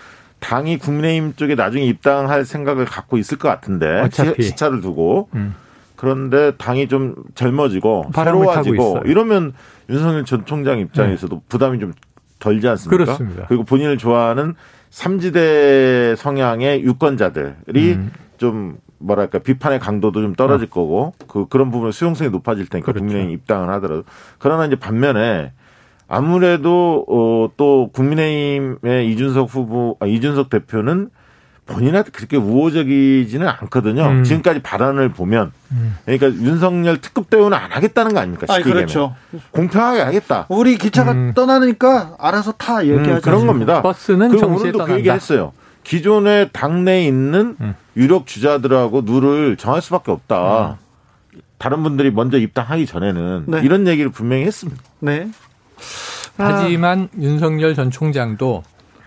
[0.41, 4.43] 당이 국민의힘 쪽에 나중에 입당할 생각을 갖고 있을 것 같은데 어차피.
[4.43, 5.55] 시차를 두고 음.
[5.95, 9.53] 그런데 당이 좀 젊어지고 새로워지고 이러면
[9.89, 11.43] 윤석열 전 총장 입장에서도 네.
[11.49, 11.93] 부담이 좀
[12.43, 13.05] 덜지 않습니까?
[13.05, 13.47] 그렇습니다.
[13.47, 14.55] 그리고 본인을 좋아하는
[14.91, 18.13] 삼지대 성향의 유권자들이 음.
[18.37, 20.71] 좀 뭐랄까 비판의 강도도 좀 떨어질 어.
[20.71, 23.01] 거고 그 그런 부분 수용성이 높아질 테니까 그렇죠.
[23.01, 24.05] 국민의힘 입당을 하더라도
[24.39, 25.53] 그러나 이제 반면에
[26.09, 31.11] 아무래도 어또 국민의힘의 이준석 후보 아, 이준석 대표는
[31.67, 34.05] 본인한테 그렇게 우호적이지는 않거든요.
[34.05, 34.25] 음.
[34.25, 35.97] 지금까지 발언을 보면 음.
[36.05, 38.47] 그러니까 윤석열 특급 대우는 안 하겠다는 거 아닙니까?
[38.53, 39.15] 아 그렇죠.
[39.53, 40.47] 공평하게 하겠다.
[40.49, 41.33] 우리 기차가 음.
[41.35, 43.81] 떠나니까 알아서 타 이렇게 음, 그런 겁니다.
[43.81, 45.53] 버스는 그리고 오늘도 그 얘기했어요.
[45.85, 47.75] 기존에 당내에 있는 음.
[47.97, 50.79] 유력 주자들하고 누를 정할 수밖에 없다.
[51.33, 51.41] 음.
[51.59, 53.61] 다른 분들이 먼저 입당하기 전에는 네.
[53.63, 54.83] 이런 얘기를 분명히 했습니다.
[54.99, 55.29] 네.
[56.37, 58.65] 하지만 윤석열 전 총장도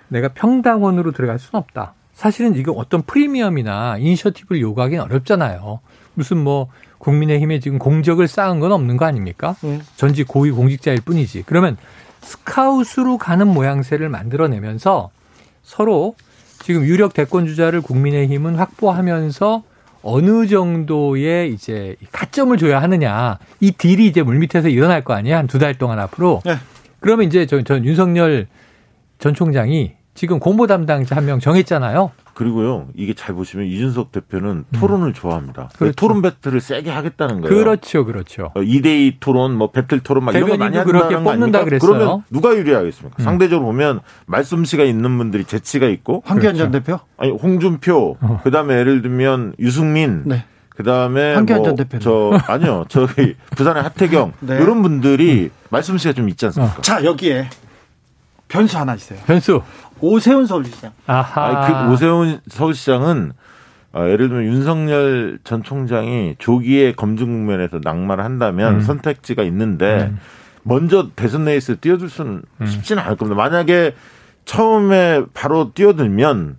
[0.07, 1.93] 내가 평당원으로 들어갈 수는 없다.
[2.16, 5.80] 사실은 이거 어떤 프리미엄이나 이니셔티브를 요구하기는 어렵잖아요.
[6.16, 9.55] 무슨 뭐 국민의힘에 지금 공적을 쌓은 건 없는 거 아닙니까?
[9.61, 9.82] 네.
[9.97, 11.43] 전직 고위 공직자일 뿐이지.
[11.45, 11.78] 그러면
[12.22, 15.11] 스카웃으로 가는 모양새를 만들어내면서
[15.61, 16.16] 서로
[16.63, 19.63] 지금 유력 대권 주자를 국민의힘은 확보하면서
[20.01, 25.59] 어느 정도의 이제 가점을 줘야 하느냐 이 딜이 이제 물밑에서 일어날 거 아니야 한 두
[25.59, 26.55] 달 동안 앞으로 네.
[26.99, 28.47] 그러면 이제 전, 전 윤석열
[29.20, 32.11] 전 총장이 지금 공보 담당자 한 명 정했잖아요.
[32.36, 34.66] 그리고요, 이게 잘 보시면 이준석 대표는 음.
[34.74, 35.70] 토론을 좋아합니다.
[35.78, 35.95] 그렇죠.
[35.95, 37.55] 토론 배틀을 세게 하겠다는 거예요.
[37.55, 38.51] 그렇죠, 그렇죠.
[38.55, 41.63] 2대2 어, 토론, 뭐 배틀 토론 막 이런 거 많이 한다는 거 아닙니까?
[41.63, 41.91] 그랬어요.
[41.93, 43.16] 그러면 누가 유리하겠습니까?
[43.20, 43.24] 음.
[43.24, 46.24] 상대적으로 보면 말씀씨가 있는 분들이 재치가 있고.
[46.26, 46.86] 황교안 전 그렇죠.
[46.86, 46.99] 대표?
[47.18, 48.41] 아니, 홍준표, 어.
[48.43, 50.24] 그 다음에 예를 들면 유승민.
[50.26, 50.43] 네.
[50.70, 51.99] 그 다음에 황교안 뭐, 전 대표.
[51.99, 54.55] 저 아니요, 저기 부산의 하태경 네.
[54.61, 55.49] 이런 분들이 음.
[55.70, 56.80] 말씀씨가 좀 있지 않습니까?
[56.80, 56.82] 어.
[56.82, 57.47] 자 여기에
[58.49, 59.18] 변수 하나 있어요.
[59.26, 59.61] 변수.
[60.01, 60.91] 오세훈 서울시장.
[61.07, 61.45] 아하.
[61.45, 63.33] 아니, 그 오세훈 서울시장은
[63.93, 68.81] 어, 예를 들면 윤석열 전 총장이 조기에 검증 국면에서 낙마를 한다면 음.
[68.81, 70.19] 선택지가 있는데 음.
[70.63, 72.65] 먼저 대선 레이스에 뛰어들 수는 음.
[72.65, 73.41] 쉽지는 않을 겁니다.
[73.41, 73.95] 만약에
[74.43, 76.57] 처음에 바로 뛰어들면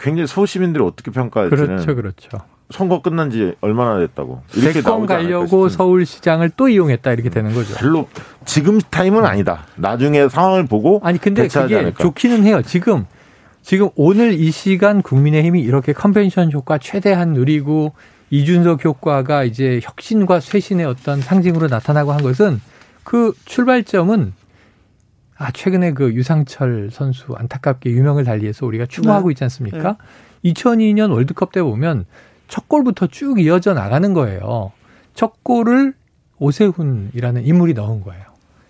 [0.00, 2.51] 굉장히 서울 시민들이 어떻게 평가할지는 그렇죠, 그렇죠.
[2.72, 4.42] 선거 끝난 지 얼마나 됐다고.
[4.56, 7.74] 이렇게 대권 가려고 서울시장을 또 이용했다 이렇게 되는 거죠.
[7.76, 8.08] 별로
[8.44, 9.66] 지금 타임은 아니다.
[9.76, 12.02] 나중에 상황을 보고 아니 근데 그게 않을까.
[12.02, 12.62] 좋기는 해요.
[12.62, 13.06] 지금
[13.62, 17.92] 지금 오늘 이 시간 국민의힘이 이렇게 컨벤션 효과 최대한 누리고
[18.30, 22.60] 이준석 효과가 이제 혁신과 쇄신의 어떤 상징으로 나타나고 한 것은
[23.04, 24.32] 그 출발점은
[25.36, 29.32] 아 최근에 그 유상철 선수 안타깝게 유명을 달리해서 우리가 추모하고 네.
[29.32, 29.96] 있지 않습니까?
[30.42, 30.52] 네.
[30.52, 32.04] 2002년 월드컵 때 보면
[32.52, 34.72] 첫 골부터 쭉 이어져 나가는 거예요.
[35.14, 35.94] 첫 골을
[36.38, 38.24] 오세훈이라는 인물이 넣은 거예요.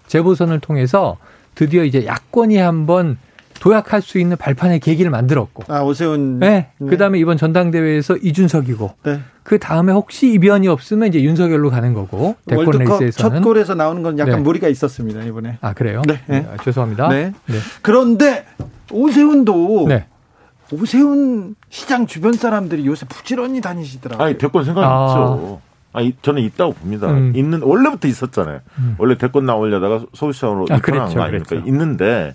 [0.07, 1.17] 재보선을 통해서
[1.57, 3.19] 드디어 이제 야권이 한번
[3.59, 5.65] 도약할 수 있는 발판의 계기를 만들었고.
[5.67, 6.39] 아, 오세훈.
[6.39, 6.69] 네.
[6.79, 6.89] 네.
[6.89, 8.95] 그 다음에 이번 전당대회에서 이준석이고.
[9.03, 9.19] 네.
[9.43, 12.37] 그 다음에 혹시 이변이 없으면 이제 윤석열로 가는 거고.
[12.47, 13.11] 대권 레이스에서는.
[13.11, 14.43] 첫 골에서 나오는 건 약간 네.
[14.43, 15.59] 무리가 있었습니다, 이번에.
[15.61, 16.03] 아, 그래요?
[16.07, 16.21] 네.
[16.29, 16.47] 네.
[16.49, 17.09] 아, 죄송합니다.
[17.09, 17.33] 네.
[17.47, 17.59] 네.
[17.83, 18.45] 그런데
[18.93, 20.07] 오세훈도 네.
[20.73, 24.25] 오세훈 시장 주변 사람들이 요새 부지런히 다니시더라고요.
[24.27, 25.61] 아니 대권 생각 없죠.
[25.63, 25.99] 아.
[25.99, 27.11] 아니 저는 있다고 봅니다.
[27.11, 27.33] 음.
[27.37, 28.61] 있는 원래부터 있었잖아요.
[28.79, 28.95] 음.
[28.99, 31.49] 원래 대권 나오려다가 서울시장으로 아, 입당한 그렇죠, 거 아닙니까?
[31.51, 31.67] 그렇죠.
[31.69, 32.35] 있는데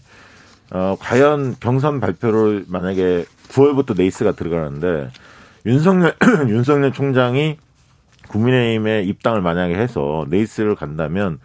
[0.71, 5.09] 어, 과연 경선 발표를 만약에 9월부터 레이스가 들어가는데
[5.65, 6.15] 윤석열
[6.49, 7.57] 윤석열 총장이
[8.27, 11.39] 국민의힘에 입당을 만약에 해서 레이스를 간다면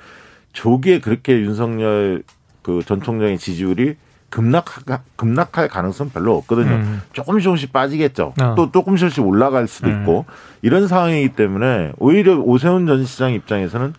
[0.52, 2.22] 조기에 그렇게 윤석열
[2.62, 3.96] 그 전 총장의 지지율이
[4.32, 4.64] 급락
[5.16, 6.70] 급락할 가능성 별로 없거든요.
[6.70, 7.02] 음.
[7.12, 8.32] 조금씩 조금씩 빠지겠죠.
[8.40, 8.54] 어.
[8.56, 10.00] 또 조금씩 올라갈 수도 음.
[10.00, 10.24] 있고
[10.62, 13.92] 이런 상황이기 때문에 오히려 오세훈 전 시장 입장에서는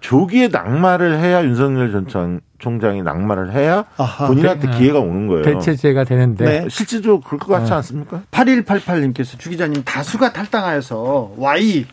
[0.00, 4.78] 조기에 낙마를 해야 윤석열 전 총장이 낙마를 해야 아하, 본인한테 네.
[4.78, 5.42] 기회가 오는 거예요.
[5.42, 6.68] 대체제가 되는데 네.
[6.70, 7.76] 실질적으로 그럴 것 같지 네.
[7.76, 8.22] 않습니까?
[8.30, 11.84] 8188님께서 주 기자님 다수가 탈당하여서 Y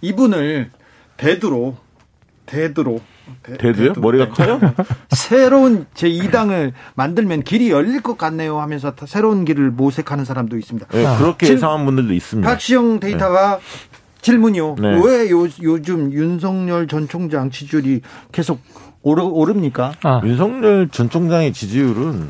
[0.00, 0.70] 이분을
[1.16, 1.76] 대두로
[2.44, 3.00] 대두로
[3.58, 4.60] 대, 두요 머리가 커요?
[5.10, 10.88] 새로운 제2당을 만들면 길이 열릴 것 같네요 하면서 새로운 길을 모색하는 사람도 있습니다.
[10.88, 12.48] 네, 그렇게 예상한 분들도 있습니다.
[12.48, 13.62] 박시영 데이터가 네.
[14.22, 14.76] 질문이요.
[14.80, 15.00] 네.
[15.04, 18.00] 왜 요, 요즘 윤석열 전 총장 지지율이
[18.32, 18.60] 계속
[19.02, 19.92] 오르, 오릅니까?
[20.02, 20.20] 아.
[20.24, 22.28] 윤석열 전 총장의 지지율은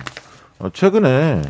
[0.75, 1.43] 최근에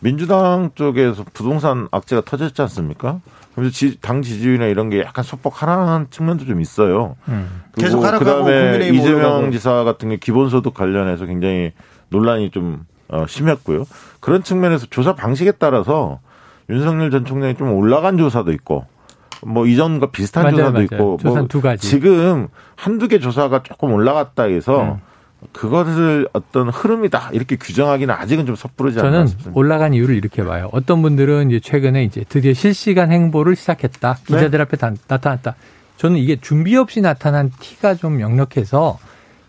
[0.00, 3.20] 민주당 쪽에서 부동산 악재가 터졌지 않습니까?
[3.54, 7.16] 그래서 지, 당 지지율이나 이런 게 약간 소폭 하락한 측면도 좀 있어요.
[7.28, 7.62] 음.
[7.76, 9.50] 계속 하락하고 그다음에 이재명 올라가고.
[9.50, 11.72] 지사 같은 게 기본소득 관련해서 굉장히
[12.08, 13.84] 논란이 좀 어, 심했고요.
[14.20, 16.20] 그런 측면에서 조사 방식에 따라서
[16.70, 18.86] 윤석열 전 총장이 좀 올라간 조사도 있고
[19.44, 20.84] 뭐 이전과 비슷한 맞아요, 조사도 맞아요.
[20.84, 21.76] 있고 뭐.
[21.76, 24.96] 지금 한두 개 조사가 조금 올라갔다 해서 음.
[25.52, 29.52] 그것을 어떤 흐름이다 이렇게 규정하기는 아직은 좀 섣부르지 않나 저는 싶습니다.
[29.58, 30.68] 올라간 이유를 이렇게 봐요.
[30.72, 34.14] 어떤 분들은 이제 최근에 이제 드디어 실시간 행보를 시작했다.
[34.14, 34.24] 네.
[34.24, 34.58] 기자들 네.
[34.58, 35.56] 앞에 다, 나타났다.
[35.96, 38.98] 저는 이게 준비 없이 나타난 티가 좀 역력해서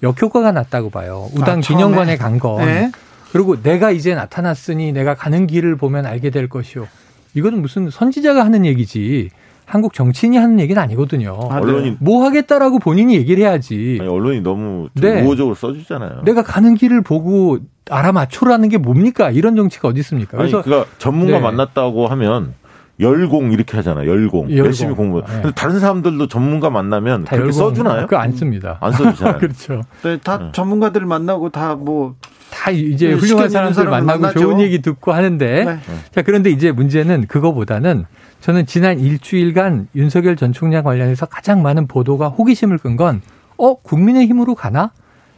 [0.02, 1.30] 역효과가 났다고 봐요.
[1.34, 2.66] 우당 아, 기념관에 간 건.
[2.66, 2.91] 네.
[3.32, 6.88] 그리고 내가 이제 나타났으니 내가 가는 길을 보면 알게 될 것이요.
[7.34, 9.32] 이거는 무슨 선지자가 하는 얘기지.
[9.66, 11.38] 한국 정치인이 하는 얘기는 아니거든요.
[11.49, 13.97] 아, 언론이 뭐 하겠다라고 본인이 얘기를 해야지.
[13.99, 15.22] 아니, 언론이 너무 네.
[15.22, 16.22] 우호적으로 써주잖아요.
[16.26, 17.59] 내가 가는 길을 보고
[17.89, 19.32] 알아맞춰라는 게 뭡니까?
[19.32, 20.38] 이런 정치가 어디 있습니까?
[20.38, 21.39] 그래서 아니, 그가 전문가 네.
[21.39, 22.53] 만났다고 하면
[22.99, 24.09] 열공 이렇게 하잖아요.
[24.09, 24.51] 열공.
[24.51, 24.57] 열공.
[24.57, 25.22] 열심히 공부.
[25.22, 25.26] 네.
[25.41, 28.03] 근데 다른 사람들도 전문가 만나면 그렇게 써주나요?
[28.05, 28.78] 그거 안 씁니다.
[28.82, 29.38] 안 써주잖아요.
[29.39, 29.82] 그렇죠.
[30.03, 30.49] 네, 다 네.
[30.51, 32.16] 전문가들 만나고 다 뭐.
[32.51, 34.39] 다 이제 네, 훌륭한 사람들 만나고 만나죠.
[34.39, 35.66] 좋은 얘기 듣고 하는데.
[35.66, 35.80] 네.
[36.11, 38.05] 자, 그런데 이제 문제는 그거보다는
[38.44, 43.22] 저는 지난 일주일간 윤석열 전 총장 관련해서 가장 많은 보도가 호기심을 끈 건,
[43.56, 44.91] 어, 국민의힘으로 가나?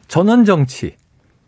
[0.08, 0.96] 전원 정치.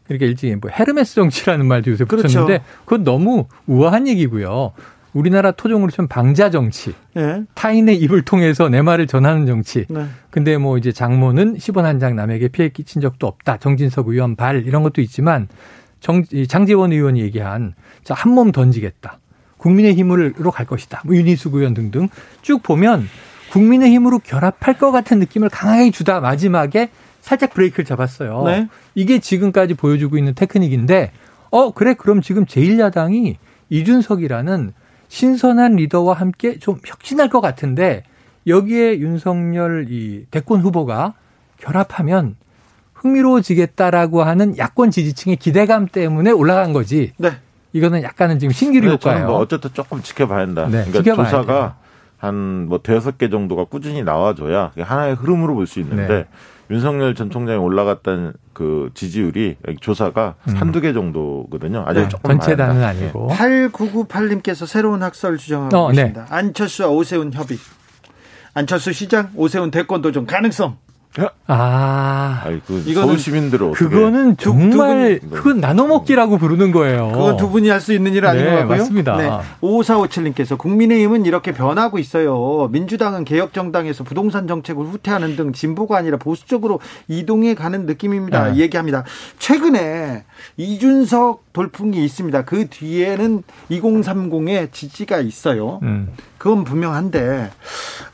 [0.08, 2.28] 이렇게 일찍이 뭐 헤르메스 정치라는 말도 요새 그렇죠.
[2.28, 4.74] 붙였는데, 그건 너무 우아한 얘기고요.
[5.14, 6.94] 우리나라 토종으로 치면 방자 정치.
[7.16, 7.42] 네.
[7.56, 9.88] 타인의 입을 통해서 내 말을 전하는 정치.
[9.90, 10.06] 네.
[10.30, 13.58] 근데 뭐 이제 장모는 10원 한 장 남에게 피해 끼친 적도 없다.
[13.58, 15.48] 정진석 의원 발 이런 것도 있지만
[16.02, 19.18] 정, 장재원 의원이 얘기한 자, 한몸 던지겠다.
[19.58, 21.02] 국민의힘으로 갈 것이다.
[21.06, 22.10] 뭐 윤희숙 의원 등등
[22.42, 23.08] 쭉 보면
[23.52, 26.90] 국민의힘으로 결합할 것 같은 느낌을 강하게 주다 마지막에
[27.22, 28.44] 살짝 브레이크를 잡았어요.
[28.46, 28.68] 네.
[28.96, 31.12] 이게 지금까지 보여주고 있는 테크닉인데
[31.50, 33.36] 어 그래 그럼 지금 제1야당이
[33.70, 34.74] 이준석이라는
[35.10, 38.04] 신선한 리더와 함께 좀 혁신할 것 같은데
[38.46, 41.14] 여기에 윤석열 이 대권 후보가
[41.58, 42.36] 결합하면
[42.94, 47.14] 흥미로워지겠다라고 하는 야권 지지층의 기대감 때문에 올라간 거지.
[47.18, 47.32] 네.
[47.78, 49.28] 이거는 약간은 지금 신기루 효과예요.
[49.28, 50.68] 뭐 어쨌든 조금 지켜봐야 한다.
[50.70, 51.76] 네, 그러니까 조사가
[52.18, 56.26] 한뭐 대여섯 개 정도가 꾸준히 나와줘야 하나의 흐름으로 볼 수 있는데 네.
[56.70, 60.56] 윤석열 전 총장이 올라갔던 그 지지율이 조사가 음.
[60.58, 61.84] 한두 개 정도거든요.
[61.88, 63.30] 아직 네, 조금 전체 단은 아니고.
[63.30, 65.96] 8998님께서 새로운 학설 주장하고 어, 네.
[65.96, 66.26] 계십니다.
[66.30, 66.36] 네.
[66.36, 67.58] 안철수와 오세훈 협의.
[68.54, 70.78] 안철수 시장, 오세훈 대권 도전 가능성.
[71.50, 77.12] 아, 아니, 그 서울 시민들은 그거는 정말 두, 그건 나눠 먹기라고 부르는 거예요.
[77.14, 78.78] 그건 두 분이 할 수 있는 일 아닌 네, 것 같고요.
[78.80, 79.18] 맞습니다.
[79.18, 79.30] 네.
[79.62, 82.68] 5457님께서 국민의힘은 이렇게 변하고 있어요.
[82.72, 88.52] 민주당은 개혁 정당에서 부동산 정책을 후퇴하는 등 진보가 아니라 보수 적으로 이동해 가는 느낌입니다.
[88.52, 88.58] 네.
[88.58, 89.04] 얘기합니다.
[89.40, 90.26] 최근에
[90.58, 92.46] 이준석 돌풍이 있습니다.
[92.46, 93.42] 그 뒤에는
[93.72, 95.80] 2030의 지지가 있어요.
[95.82, 96.14] 음.
[96.38, 97.50] 그건 분명한데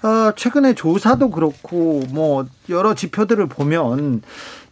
[0.02, 4.22] 어, 최근에 조사도 그렇고 뭐 여러 지표들을 보면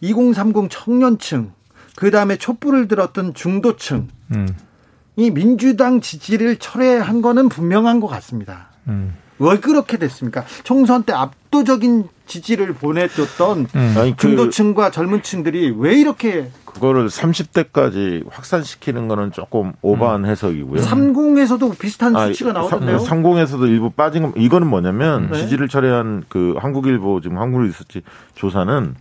[0.00, 1.52] 2030 청년층
[1.96, 4.48] 그 다음에 촛불을 들었던 중도층 음.
[5.16, 8.70] 이 민주당 지지를 철회한 거는 분명한 것 같습니다.
[8.88, 9.14] 음.
[9.38, 10.46] 왜 그렇게 됐습니까?
[10.64, 13.94] 총선 때 압도적인 지지를 보내줬던 음.
[13.94, 20.30] 그 중도층과 젊은 층들이 왜 이렇게 그거를 30대까지 확산시키는 거는 조금 오버한 음.
[20.30, 20.80] 해석이고요.
[20.80, 22.98] 30에서도 비슷한 아, 수치가 나오던데요.
[22.98, 25.40] 30에서도 일부 빠진 거 이거는 뭐냐면 네.
[25.40, 28.00] 지지를 철회한 그 한국일보 지금 한국 리서치
[28.34, 28.94] 조사는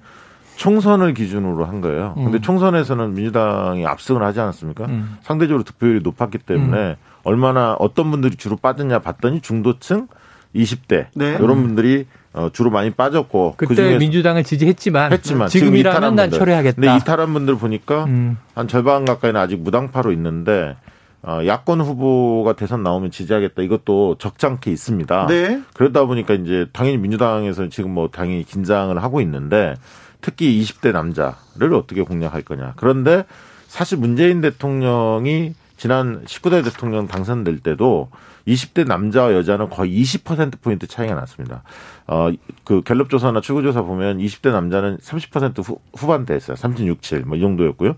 [0.58, 2.14] 총선을 기준으로 한 거예요.
[2.18, 2.26] 음.
[2.26, 4.86] 근데 총선에서는 민주당이 압승을 하지 않았습니까?
[4.88, 5.18] 음.
[5.22, 6.96] 상대적으로 득표율이 높았기 때문에 음.
[7.24, 10.08] 얼마나 어떤 분들이 주로 빠졌냐 봤더니 중도층
[10.54, 11.38] 20대 네.
[11.40, 16.76] 이런 분들이 어, 주로 많이 빠졌고 그때 그 민주당을 지지했지만 했지만 지금이라면 난 철회하겠다.
[16.80, 18.38] 근데 이탈한 분들 보니까 음.
[18.56, 20.78] 한 절반 가까이는 아직 무당파로 있는데
[21.24, 23.62] 어, 야권 후보가 대선 나오면 지지하겠다.
[23.62, 25.28] 이것도 적잖게 있습니다.
[25.28, 25.62] 네.
[25.74, 29.76] 그러다 보니까 이제 당연히 민주당에서는 지금 뭐 당연히 긴장을 하고 있는데
[30.22, 32.74] 특히 20대 남자를 어떻게 공략할 거냐.
[32.78, 33.26] 그런데
[33.68, 38.12] 사실 문재인 대통령이 지난 19대 대통령 당선될 때도
[38.48, 41.64] 20대 남자와 여자는 거의 20%포인트 차이가 났습니다.
[42.06, 42.30] 어,
[42.64, 46.56] 그 갤럽 조사나 출구 조사 보면 20대 남자는 30% 후, 후반대였어요.
[46.56, 47.96] 36.7, 뭐 이 정도였고요.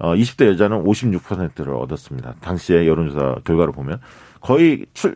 [0.00, 2.34] 어, 20대 여자는 56%를 얻었습니다.
[2.40, 4.00] 당시의 여론조사 결과를 보면.
[4.40, 5.14] 거의 출,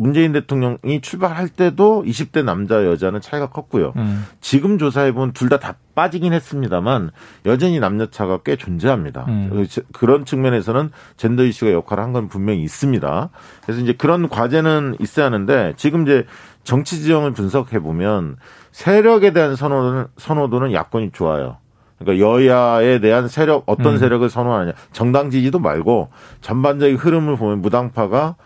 [0.00, 3.92] 문재인 대통령이 출발할 때도 20대 남자 여자는 차이가 컸고요.
[3.96, 4.24] 음.
[4.40, 7.10] 지금 조사해 보면 둘다다 빠지긴 했습니다만
[7.44, 9.26] 여전히 남녀 차가 꽤 존재합니다.
[9.28, 9.66] 음.
[9.92, 13.28] 그런 측면에서는 젠더 이슈가 역할을 한 건 분명히 있습니다.
[13.62, 16.24] 그래서 이제 그런 과제는 있어야 하는데 지금 이제
[16.64, 18.36] 정치 지형을 분석해 보면
[18.72, 21.58] 세력에 대한 선호도는 선호도는 야권이 좋아요.
[21.98, 23.98] 그러니까 여야에 대한 세력 어떤 음.
[23.98, 26.08] 세력을 선호하느냐 정당 지지도 말고
[26.40, 28.36] 전반적인 흐름을 보면 무당파가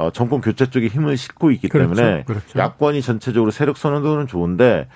[0.00, 1.94] 어, 정권 교체 쪽에 힘을 싣고 있기 그렇죠.
[1.94, 2.58] 때문에 그렇죠.
[2.58, 4.88] 야권이 전체적으로 세력 선호도는 좋은데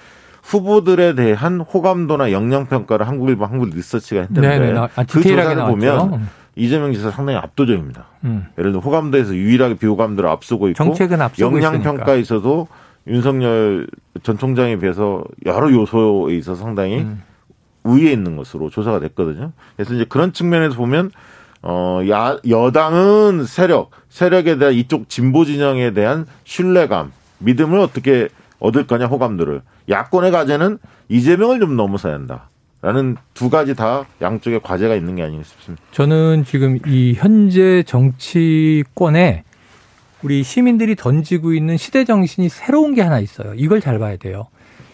[0.42, 4.72] 후보들에 대한 호감도나 역량 평가를 한국일보 한국 리서치가 했는데 네네.
[4.72, 4.78] 네.
[4.78, 5.66] 아, 그 조사를 나왔죠.
[5.66, 8.06] 보면 이재명 지사 상당히 압도적입니다.
[8.24, 8.46] 음.
[8.58, 12.68] 예를 들어 호감도에서 유일하게 비호감도를 앞서고 있고 정책은 앞서고 역량 평가에서도
[13.06, 13.86] 윤석열
[14.22, 17.22] 전 총장에 비해서 여러 요소에 있어서 상당히 음.
[17.82, 19.52] 우위에 있는 것으로 조사가 됐거든요.
[19.76, 21.10] 그래서 이제 그런 측면에서 보면
[21.66, 29.06] 어, 야, 여당은 세력, 세력에 대한 이쪽 진보 진영에 대한 신뢰감, 믿음을 어떻게 얻을 거냐,
[29.06, 29.62] 호감들을.
[29.88, 32.50] 야권의 과제는 이재명을 좀 넘어서야 한다.
[32.82, 35.82] 라는 두 가지 다 양쪽에 과제가 있는 게 아닌가 싶습니다.
[35.92, 39.44] 저는 지금 이 현재 정치권에
[40.22, 43.54] 우리 시민들이 던지고 있는 시대 정신이 새로운 게 하나 있어요.
[43.56, 44.48] 이걸 잘 봐야 돼요.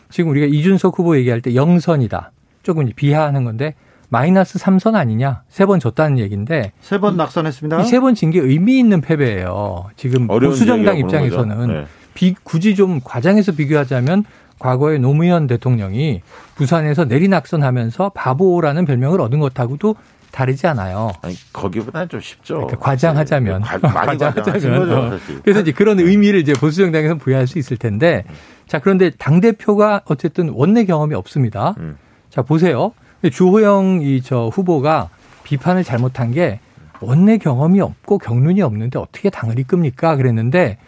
[0.09, 2.31] 지금 우리가 이준석 후보 얘기할 때 영선이다.
[2.63, 3.75] 조금 비하하는 건데
[4.11, 5.43] 마이너스 3선 아니냐?
[5.49, 7.81] 세 번 졌다는 얘기인데 세 번 낙선했습니다.
[7.81, 9.87] 이 세 번 진 게 의미 있는 패배예요.
[9.97, 11.87] 지금 보수정당 입장에서는 네.
[12.15, 14.25] 비, 굳이 좀 과장해서 비교하자면
[14.59, 16.23] 과거에 노무현 대통령이
[16.57, 19.95] 부산에서 내리낙선하면서 바보라는 별명을 얻은 것하고도
[20.33, 21.11] 다르지 않아요.
[21.23, 22.55] 아니, 거기보다는 좀 쉽죠.
[22.55, 23.63] 그러니까 과장하자면.
[23.63, 24.89] 과, 과장하자면.
[24.89, 28.25] 거죠, 그래서 이제 그런 의미를 이제 보수정당에서 부여할 수 있을 텐데,
[28.69, 31.75] 자, 그런데 당대표가 어쨌든 원내 경험이 없습니다.
[31.79, 31.97] 음.
[32.29, 32.93] 자, 보세요.
[33.29, 35.11] 주호영 이 저 후보가
[35.45, 36.61] 비판을 잘못한 게
[37.01, 40.17] 원내 경험이 없고 경륜이 없는데 어떻게 당을 이끕니까?
[40.17, 40.79] 그랬는데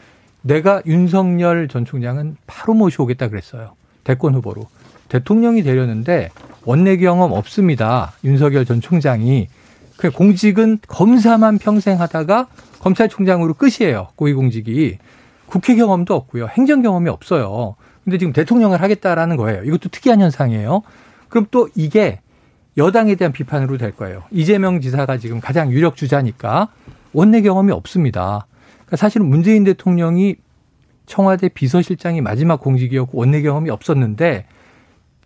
[0.43, 3.73] 내가 윤석열 전 총장은 바로 모셔오겠다 그랬어요.
[4.05, 4.67] 대권 후보로.
[5.09, 6.31] 대통령이 되려는데
[6.65, 8.13] 원내 경험 없습니다.
[8.25, 9.49] 윤석열 전 총장이.
[9.97, 12.49] 그 공직은 검사만 평생 하다가
[12.81, 14.09] 검찰총장으로 끝이에요.
[14.17, 14.99] 고위공직이.
[15.47, 16.49] 국회 경험도 없고요.
[16.49, 17.77] 행정 경험이 없어요.
[18.05, 19.63] 근데 지금 대통령을 하겠다라는 거예요.
[19.65, 20.83] 이것도 특이한 현상이에요.
[21.29, 22.21] 그럼 또 이게
[22.77, 24.23] 여당에 대한 비판으로 될 거예요.
[24.31, 26.69] 이재명 지사가 지금 가장 유력 주자니까
[27.13, 28.47] 원내 경험이 없습니다.
[28.73, 30.37] 그러니까 사실은 문재인 대통령이
[31.07, 34.47] 청와대 비서실장이 마지막 공직이었고 원내 경험이 없었는데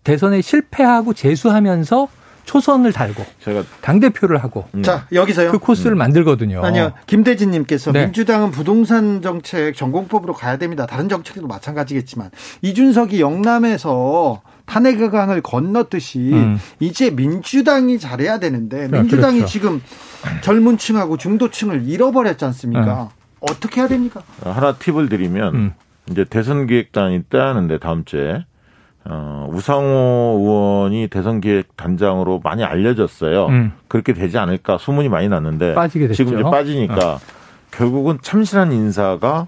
[0.05, 2.09] 대선에 실패하고 재수하면서
[2.44, 4.82] 초선을 달고 제가 당 대표를 하고 음.
[4.82, 5.99] 자 여기서요 그 코스를 음.
[5.99, 6.62] 만들거든요.
[6.62, 8.05] 아니요 김대진님께서 네.
[8.05, 10.86] 민주당은 부동산 정책 전공법으로 가야 됩니다.
[10.86, 12.30] 다른 정책도 마찬가지겠지만
[12.62, 16.58] 이준석이 영남에서 탄핵강을 건넜듯이 음.
[16.80, 19.52] 이제 민주당이 잘해야 되는데 민주당이 그렇죠.
[19.52, 19.82] 지금
[20.42, 23.08] 젊은 층하고 중도층을 잃어버렸지 않습니까?
[23.10, 23.26] 네.
[23.40, 24.22] 어떻게 해야 됩니까?
[24.42, 25.74] 하나 팁을 드리면 음.
[26.10, 28.44] 이제 대선 기획단이 있다는데 다음 주에
[29.08, 33.46] 어, 우상호 의원이 대선 기획 단장으로 많이 알려졌어요.
[33.46, 33.72] 음.
[33.86, 35.74] 그렇게 되지 않을까 소문이 많이 났는데
[36.12, 37.20] 지금 이제 빠지니까 어.
[37.70, 39.46] 결국은 참신한 인사가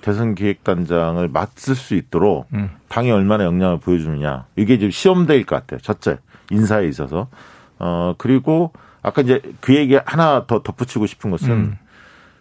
[0.00, 2.70] 대선 기획단장을 맡을 수 있도록 음.
[2.88, 5.80] 당이 얼마나 역량을 보여주느냐 이게 지금 시험대일 것 같아요.
[5.80, 6.18] 첫째
[6.50, 7.28] 인사에 있어서
[7.78, 8.72] 어 그리고
[9.02, 11.78] 아까 이제 그 얘기 하나 더 덧붙이고 싶은 것은 음.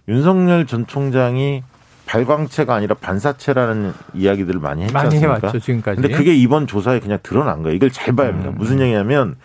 [0.08, 1.64] 윤석열 전 총장이
[2.06, 5.36] 발광체가 아니라 반사체라는 이야기들을 많이 했지 많이 않습니까?
[5.36, 6.02] 해왔죠 지금까지.
[6.02, 7.76] 근데 그게 이번 조사에 그냥 드러난 거예요.
[7.76, 8.50] 이걸 잘 봐야 합니다.
[8.50, 8.56] 음.
[8.58, 9.36] 무슨 얘기냐면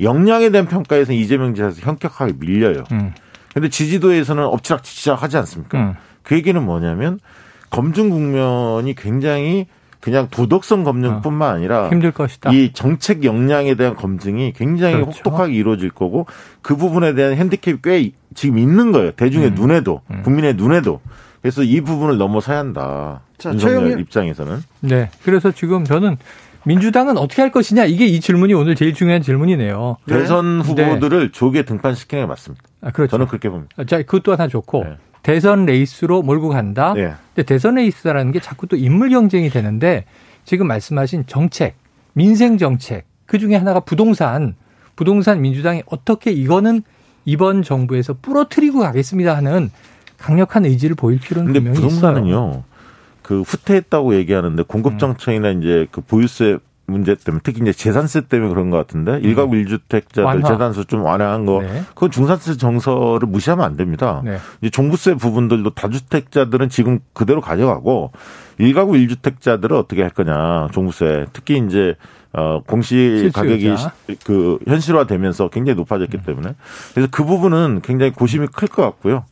[0.00, 2.84] 역량에 대한 평가에서 이재명 지사에서 현격하게 밀려요.
[2.92, 3.14] 음.
[3.54, 5.78] 근데 지지도에서는 엎치락뒤치락 하지 않습니까?
[5.78, 5.94] 음.
[6.22, 7.18] 그 얘기는 뭐냐면
[7.70, 9.66] 검증 국면이 굉장히
[10.00, 11.54] 그냥 도덕성 검증뿐만 어.
[11.54, 12.50] 아니라 힘들 것이다.
[12.52, 15.10] 이 정책 역량에 대한 검증이 굉장히 그렇죠.
[15.10, 16.26] 혹독하게 이루어질 거고
[16.62, 19.12] 그 부분에 대한 핸디캡이 꽤 지금 있는 거예요.
[19.12, 19.54] 대중의 음.
[19.54, 20.22] 눈에도 음.
[20.22, 21.00] 국민의 눈에도.
[21.42, 23.20] 그래서 이 부분을 넘어서야 한다.
[23.38, 24.62] 자, 윤석열 입장에서는.
[24.80, 25.10] 네.
[25.24, 26.16] 그래서 지금 저는
[26.64, 29.96] 민주당은 어떻게 할 것이냐 이게 이 질문이 오늘 제일 중요한 질문이네요.
[30.06, 30.64] 대선 네.
[30.64, 31.32] 후보들을 네.
[31.32, 32.64] 조기에 등판시키는 게 맞습니다.
[32.82, 33.12] 아, 그렇죠.
[33.12, 33.84] 저는 그렇게 봅니다.
[33.84, 34.96] 자, 그것도 하나 좋고 네.
[35.22, 36.94] 대선 레이스로 몰고 간다.
[36.94, 37.14] 네.
[37.34, 40.04] 근데 대선 레이스라는 게 자꾸 또 인물 경쟁이 되는데
[40.44, 41.76] 지금 말씀하신 정책,
[42.12, 44.56] 민생 정책 그 중에 하나가 부동산,
[44.96, 46.82] 부동산 민주당이 어떻게 이거는
[47.24, 49.70] 이번 정부에서 부러뜨리고 가겠습니다 하는
[50.18, 52.64] 강력한 의지를 보일 필요는 분명히 부동산은요, 있어요.
[53.22, 55.62] 그 후퇴했다고 얘기하는데 공급 정책이나 음.
[55.62, 56.58] 이제 그 보유세
[56.90, 59.24] 문제 때문에 특히 이제 재산세 때문에 그런 것 같은데 음.
[59.24, 61.82] 일가구 일주택자들 재산세 좀 완화한 거 네.
[61.94, 64.20] 그건 중산층 정서를 무시하면 안 됩니다.
[64.24, 64.38] 네.
[64.60, 68.12] 이제 종부세 부분들도 다주택자들은 지금 그대로 가져가고
[68.58, 71.94] 일가구 일주택자들은 어떻게 할 거냐 종부세 특히 이제
[72.32, 73.74] 어 공시 가격이
[74.24, 76.22] 그 현실화되면서 굉장히 높아졌기 음.
[76.24, 76.54] 때문에
[76.94, 79.24] 그래서 그 부분은 굉장히 고심이 클 것 같고요.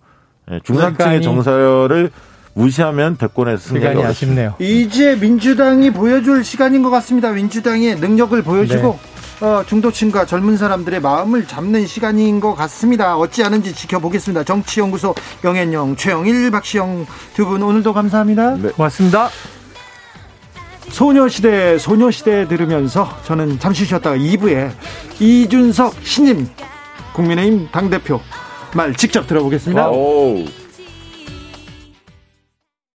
[0.51, 2.11] 예, 중산층의 정서를
[2.59, 4.55] 무시하면 대권에서 승리하기 아쉽네요.
[4.59, 7.31] 이제 민주당이 보여줄 시간인 것 같습니다.
[7.31, 8.99] 민주당의 능력을 보여주고
[9.41, 9.47] 네.
[9.47, 13.17] 어, 중도층과 젊은 사람들의 마음을 잡는 시간인 것 같습니다.
[13.17, 14.43] 어찌 하는지 지켜보겠습니다.
[14.45, 18.57] 정치연구소 영앤영 최영일 박시영 두 분 오늘도 감사합니다.
[18.57, 18.71] 네.
[18.71, 19.29] 고맙습니다.
[20.89, 24.71] 소녀시대 소녀시대 들으면서 저는 잠시 쉬었다가 2부에
[25.21, 26.49] 이준석 신임
[27.13, 28.21] 국민의힘 당대표
[28.75, 29.89] 말 직접 들어보겠습니다.
[29.91, 30.45] Wow.